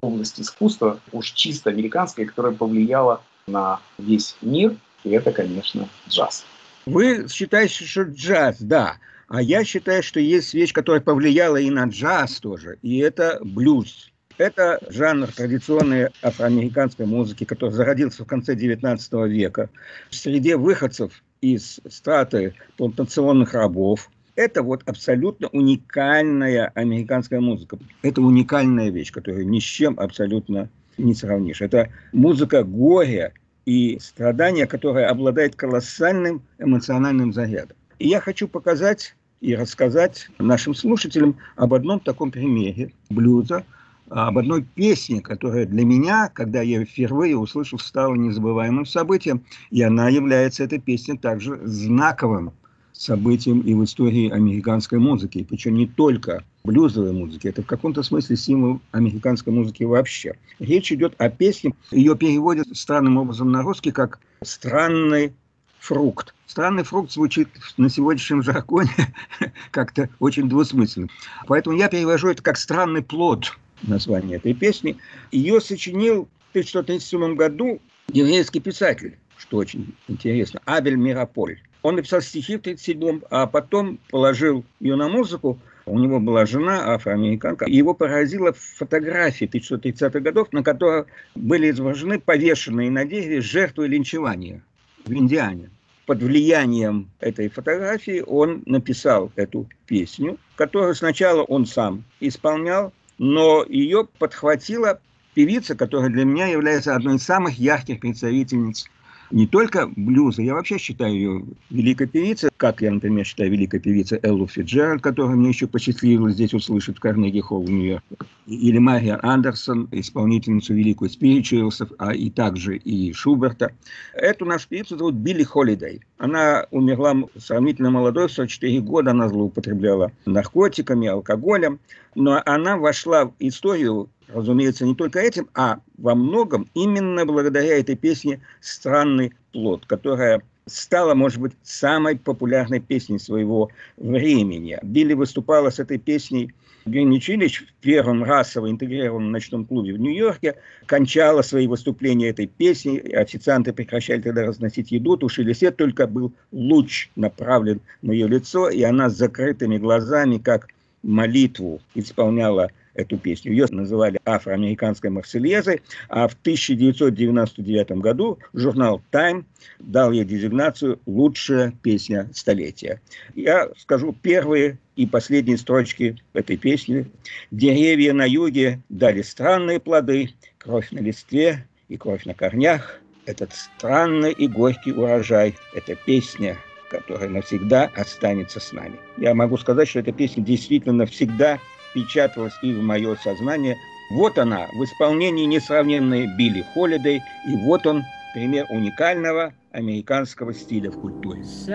область 0.00 0.40
искусства, 0.40 1.00
уж 1.12 1.32
чисто 1.32 1.70
американская, 1.70 2.24
которая 2.24 2.52
повлияла 2.52 3.22
на 3.46 3.80
весь 3.98 4.36
мир, 4.40 4.76
и 5.04 5.10
это, 5.10 5.32
конечно, 5.32 5.88
джаз. 6.08 6.44
Вы 6.86 7.28
считаете, 7.28 7.84
что 7.84 8.02
джаз, 8.02 8.56
да. 8.60 8.96
А 9.28 9.42
я 9.42 9.64
считаю, 9.64 10.02
что 10.02 10.20
есть 10.20 10.54
вещь, 10.54 10.72
которая 10.72 11.00
повлияла 11.00 11.56
и 11.56 11.68
на 11.68 11.84
джаз 11.86 12.38
тоже, 12.38 12.78
и 12.82 12.98
это 12.98 13.40
блюз. 13.42 14.12
Это 14.38 14.78
жанр 14.88 15.28
традиционной 15.32 16.10
афроамериканской 16.22 17.06
музыки, 17.06 17.44
который 17.44 17.70
зародился 17.70 18.22
в 18.22 18.28
конце 18.28 18.54
XIX 18.54 19.28
века 19.28 19.70
в 20.10 20.14
среде 20.14 20.56
выходцев 20.56 21.22
из 21.40 21.80
страты 21.88 22.54
плантационных 22.76 23.54
рабов, 23.54 24.10
это 24.36 24.62
вот 24.62 24.82
абсолютно 24.86 25.48
уникальная 25.48 26.70
американская 26.74 27.40
музыка. 27.40 27.78
Это 28.02 28.20
уникальная 28.20 28.90
вещь, 28.90 29.10
которую 29.10 29.48
ни 29.48 29.58
с 29.58 29.64
чем 29.64 29.98
абсолютно 29.98 30.68
не 30.98 31.14
сравнишь. 31.14 31.62
Это 31.62 31.90
музыка 32.12 32.62
горя 32.62 33.32
и 33.64 33.98
страдания, 34.00 34.66
которая 34.66 35.08
обладает 35.08 35.56
колоссальным 35.56 36.42
эмоциональным 36.58 37.32
зарядом. 37.32 37.76
И 37.98 38.08
я 38.08 38.20
хочу 38.20 38.46
показать 38.46 39.16
и 39.40 39.54
рассказать 39.54 40.28
нашим 40.38 40.74
слушателям 40.74 41.36
об 41.56 41.74
одном 41.74 42.00
таком 42.00 42.30
примере 42.30 42.92
блюза, 43.10 43.64
об 44.08 44.38
одной 44.38 44.62
песне, 44.62 45.20
которая 45.20 45.66
для 45.66 45.84
меня, 45.84 46.30
когда 46.32 46.62
я 46.62 46.84
впервые 46.84 47.36
услышал, 47.36 47.78
стала 47.78 48.14
незабываемым 48.14 48.86
событием, 48.86 49.42
и 49.70 49.82
она 49.82 50.08
является, 50.08 50.62
эта 50.62 50.78
песня, 50.78 51.18
также 51.18 51.60
знаковым 51.64 52.52
событием 52.96 53.60
и 53.60 53.74
в 53.74 53.84
истории 53.84 54.30
американской 54.30 54.98
музыки. 54.98 55.46
Причем 55.48 55.74
не 55.74 55.86
только 55.86 56.44
блюзовой 56.64 57.12
музыки, 57.12 57.48
это 57.48 57.62
в 57.62 57.66
каком-то 57.66 58.02
смысле 58.02 58.36
символ 58.36 58.80
американской 58.92 59.52
музыки 59.52 59.84
вообще. 59.84 60.34
Речь 60.58 60.90
идет 60.92 61.14
о 61.18 61.28
песне, 61.28 61.74
ее 61.90 62.16
переводят 62.16 62.68
странным 62.76 63.18
образом 63.18 63.52
на 63.52 63.62
русский 63.62 63.92
как 63.92 64.18
«странный 64.42 65.32
фрукт». 65.78 66.34
Странный 66.46 66.84
фрукт 66.84 67.12
звучит 67.12 67.48
на 67.76 67.90
сегодняшнем 67.90 68.42
жаргоне 68.42 68.90
как-то 69.70 70.08
очень 70.18 70.48
двусмысленно. 70.48 71.08
Поэтому 71.46 71.76
я 71.76 71.88
перевожу 71.88 72.28
это 72.28 72.42
как 72.42 72.56
«странный 72.56 73.02
плод» 73.02 73.56
название 73.82 74.38
этой 74.38 74.54
песни. 74.54 74.96
Ее 75.32 75.60
сочинил 75.60 76.28
в 76.48 76.50
1937 76.50 77.36
году 77.36 77.80
еврейский 78.12 78.60
писатель, 78.60 79.18
что 79.36 79.58
очень 79.58 79.94
интересно, 80.08 80.60
Абель 80.64 80.96
Мираполь. 80.96 81.58
Он 81.86 81.94
написал 81.94 82.20
стихи 82.20 82.56
в 82.56 82.62
1937 82.62 83.20
а 83.30 83.46
потом 83.46 84.00
положил 84.10 84.64
ее 84.80 84.96
на 84.96 85.08
музыку. 85.08 85.56
У 85.84 86.00
него 86.00 86.18
была 86.18 86.44
жена, 86.44 86.92
афроамериканка. 86.92 87.66
Его 87.68 87.94
поразила 87.94 88.52
фотографии 88.52 89.48
1930-х 89.48 90.18
годов, 90.18 90.52
на 90.52 90.64
которых 90.64 91.06
были 91.36 91.70
изображены 91.70 92.18
повешенные 92.18 92.90
на 92.90 93.04
дереве 93.04 93.40
жертвы 93.40 93.86
линчевания 93.86 94.62
в 95.04 95.12
Индиане. 95.12 95.70
под 96.06 96.24
влиянием 96.24 97.08
этой 97.20 97.48
фотографии 97.48 98.20
он 98.26 98.64
написал 98.66 99.30
эту 99.36 99.68
песню, 99.86 100.38
которую 100.56 100.92
сначала 100.96 101.44
он 101.44 101.66
сам 101.66 102.02
исполнял, 102.18 102.92
но 103.18 103.64
ее 103.68 104.08
подхватила 104.18 104.98
певица, 105.34 105.76
которая 105.76 106.10
для 106.10 106.24
меня 106.24 106.48
является 106.48 106.96
одной 106.96 107.14
из 107.14 107.22
самых 107.22 107.60
ярких 107.60 108.00
представительниц 108.00 108.88
не 109.30 109.46
только 109.46 109.88
блюза, 109.96 110.42
я 110.42 110.54
вообще 110.54 110.78
считаю 110.78 111.14
ее 111.14 111.44
великой 111.70 112.06
певицей, 112.06 112.50
как 112.56 112.82
я, 112.82 112.90
например, 112.92 113.24
считаю 113.24 113.50
великой 113.50 113.80
певицей 113.80 114.18
Эллу 114.22 114.46
Фиджеральд, 114.46 115.02
которую 115.02 115.38
мне 115.38 115.48
еще 115.48 115.66
посчастливилось 115.66 116.34
здесь 116.34 116.54
услышать 116.54 116.96
в 116.96 117.00
Карнеги 117.00 117.40
Холл 117.40 117.64
Нью-Йорке, 117.64 118.16
или 118.46 118.78
Мария 118.78 119.18
Андерсон, 119.22 119.88
исполнительницу 119.90 120.74
великую 120.74 121.10
спиричуэлсов, 121.10 121.90
а 121.98 122.14
и 122.14 122.30
также 122.30 122.76
и 122.76 123.12
Шуберта. 123.12 123.72
Эту 124.14 124.44
нашу 124.44 124.68
певицу 124.68 124.96
зовут 124.96 125.14
Билли 125.14 125.42
Холидей. 125.42 126.00
Она 126.18 126.66
умерла 126.70 127.14
сравнительно 127.38 127.90
молодой, 127.90 128.28
в 128.28 128.32
44 128.32 128.80
года, 128.80 129.10
она 129.10 129.28
злоупотребляла 129.28 130.12
наркотиками, 130.24 131.08
алкоголем, 131.08 131.80
но 132.14 132.40
она 132.46 132.76
вошла 132.76 133.26
в 133.26 133.32
историю 133.38 134.08
разумеется, 134.28 134.84
не 134.84 134.94
только 134.94 135.20
этим, 135.20 135.48
а 135.54 135.80
во 135.98 136.14
многом 136.14 136.68
именно 136.74 137.24
благодаря 137.26 137.78
этой 137.78 137.96
песне 137.96 138.40
«Странный 138.60 139.32
плод», 139.52 139.86
которая 139.86 140.42
стала, 140.66 141.14
может 141.14 141.40
быть, 141.40 141.52
самой 141.62 142.16
популярной 142.18 142.80
песней 142.80 143.18
своего 143.18 143.70
времени. 143.96 144.78
Билли 144.82 145.14
выступала 145.14 145.70
с 145.70 145.78
этой 145.78 145.98
песней 145.98 146.52
Гринвич 146.86 147.62
в 147.62 147.72
первом 147.80 148.22
расово 148.22 148.70
интегрированном 148.70 149.32
ночном 149.32 149.64
клубе 149.64 149.92
в 149.92 149.98
Нью-Йорке, 149.98 150.54
кончала 150.86 151.42
свои 151.42 151.66
выступления 151.66 152.28
этой 152.28 152.46
песней, 152.46 152.98
официанты 152.98 153.72
прекращали 153.72 154.20
тогда 154.20 154.44
разносить 154.46 154.92
еду, 154.92 155.16
тушили 155.16 155.52
свет, 155.52 155.76
только 155.76 156.06
был 156.06 156.32
луч 156.52 157.10
направлен 157.16 157.80
на 158.02 158.12
ее 158.12 158.28
лицо, 158.28 158.68
и 158.68 158.82
она 158.82 159.10
с 159.10 159.16
закрытыми 159.16 159.78
глазами, 159.78 160.38
как 160.38 160.68
молитву, 161.02 161.80
исполняла 161.94 162.70
эту 162.96 163.18
песню. 163.18 163.52
Ее 163.52 163.66
называли 163.70 164.18
афроамериканской 164.24 165.10
марсельезой, 165.10 165.82
а 166.08 166.26
в 166.28 166.34
1999 166.34 167.90
году 167.92 168.38
журнал 168.52 169.02
Time 169.12 169.44
дал 169.78 170.12
ей 170.12 170.24
дезигнацию 170.24 171.00
«Лучшая 171.06 171.72
песня 171.82 172.28
столетия». 172.34 173.00
Я 173.34 173.68
скажу 173.76 174.12
первые 174.12 174.78
и 174.96 175.06
последние 175.06 175.58
строчки 175.58 176.16
этой 176.32 176.56
песни. 176.56 177.06
«Деревья 177.50 178.12
на 178.12 178.24
юге 178.24 178.80
дали 178.88 179.22
странные 179.22 179.78
плоды, 179.78 180.30
кровь 180.58 180.90
на 180.90 181.00
листве 181.00 181.66
и 181.88 181.96
кровь 181.96 182.24
на 182.24 182.34
корнях. 182.34 183.00
Этот 183.26 183.52
странный 183.52 184.32
и 184.32 184.46
горький 184.46 184.92
урожай– 184.92 185.56
это 185.74 185.96
песня, 185.96 186.56
которая 186.90 187.28
навсегда 187.28 187.90
останется 187.94 188.60
с 188.60 188.72
нами». 188.72 188.96
Я 189.18 189.34
могу 189.34 189.56
сказать, 189.58 189.88
что 189.88 190.00
эта 190.00 190.12
песня 190.12 190.42
действительно 190.42 190.94
навсегда 190.94 191.58
впечаталась 191.96 192.52
и 192.62 192.72
в 192.72 192.82
мое 192.82 193.16
сознание. 193.16 193.78
Вот 194.10 194.38
она 194.38 194.66
в 194.74 194.84
исполнении 194.84 195.46
несравненной 195.46 196.26
Билли 196.36 196.64
Холидей, 196.74 197.22
и 197.48 197.56
вот 197.56 197.86
он 197.86 198.04
пример 198.34 198.66
уникального 198.68 199.54
американского 199.72 200.52
стиля 200.52 200.90
в 200.90 201.00
культуре. 201.00 201.40
Southern 201.66 201.74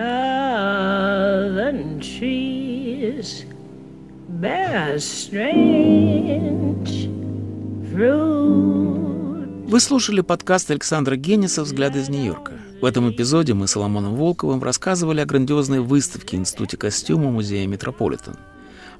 trees 1.99 3.45
bear 4.39 4.95
strange 4.97 5.89
fruit. 7.91 9.67
Вы 9.67 9.79
слушали 9.79 10.21
подкаст 10.21 10.69
Александра 10.69 11.15
Генниса 11.15 11.63
«Взгляд 11.63 11.95
из 11.95 12.09
Нью-Йорка». 12.09 12.53
В 12.81 12.85
этом 12.85 13.09
эпизоде 13.09 13.53
мы 13.53 13.67
с 13.67 13.71
Соломоном 13.71 14.15
Волковым 14.15 14.61
рассказывали 14.61 15.21
о 15.21 15.25
грандиозной 15.25 15.79
выставке 15.79 16.35
Институте 16.37 16.77
костюма 16.77 17.31
Музея 17.31 17.65
Метрополитен– 17.67 18.35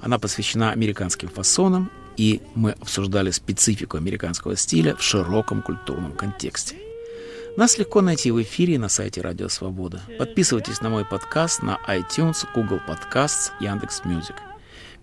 она 0.02 0.18
посвящена 0.18 0.72
американским 0.72 1.28
фасонам, 1.28 1.90
и 2.16 2.42
мы 2.54 2.72
обсуждали 2.72 3.30
специфику 3.30 3.96
американского 3.96 4.56
стиля 4.56 4.96
в 4.96 5.02
широком 5.02 5.62
культурном 5.62 6.12
контексте. 6.12 6.76
Нас 7.56 7.78
легко 7.78 8.00
найти 8.00 8.30
в 8.30 8.42
эфире 8.42 8.78
на 8.78 8.88
сайте 8.88 9.20
Радио 9.20 9.48
Свобода. 9.48 10.02
Подписывайтесь 10.18 10.80
на 10.80 10.90
мой 10.90 11.04
подкаст 11.04 11.62
на 11.62 11.78
iTunes, 11.88 12.46
Google 12.54 12.80
Podcasts, 12.86 13.50
Яндекс 13.60 14.01
Music. 14.01 14.36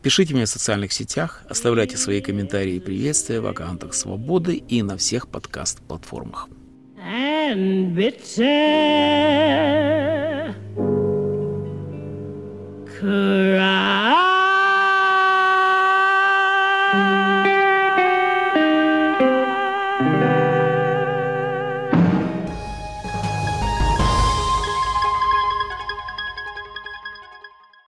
Пишите 0.01 0.33
мне 0.33 0.45
в 0.45 0.49
социальных 0.49 0.91
сетях, 0.93 1.43
оставляйте 1.49 1.97
свои 1.97 2.21
комментарии 2.21 2.75
и 2.75 2.79
приветствия 2.79 3.41
в 3.41 3.47
аккаунтах 3.47 3.93
Свободы 3.93 4.55
и 4.55 4.81
на 4.81 4.97
всех 4.97 5.27
подкаст-платформах. 5.27 6.47
And 6.97 7.95
cry. 12.99 14.38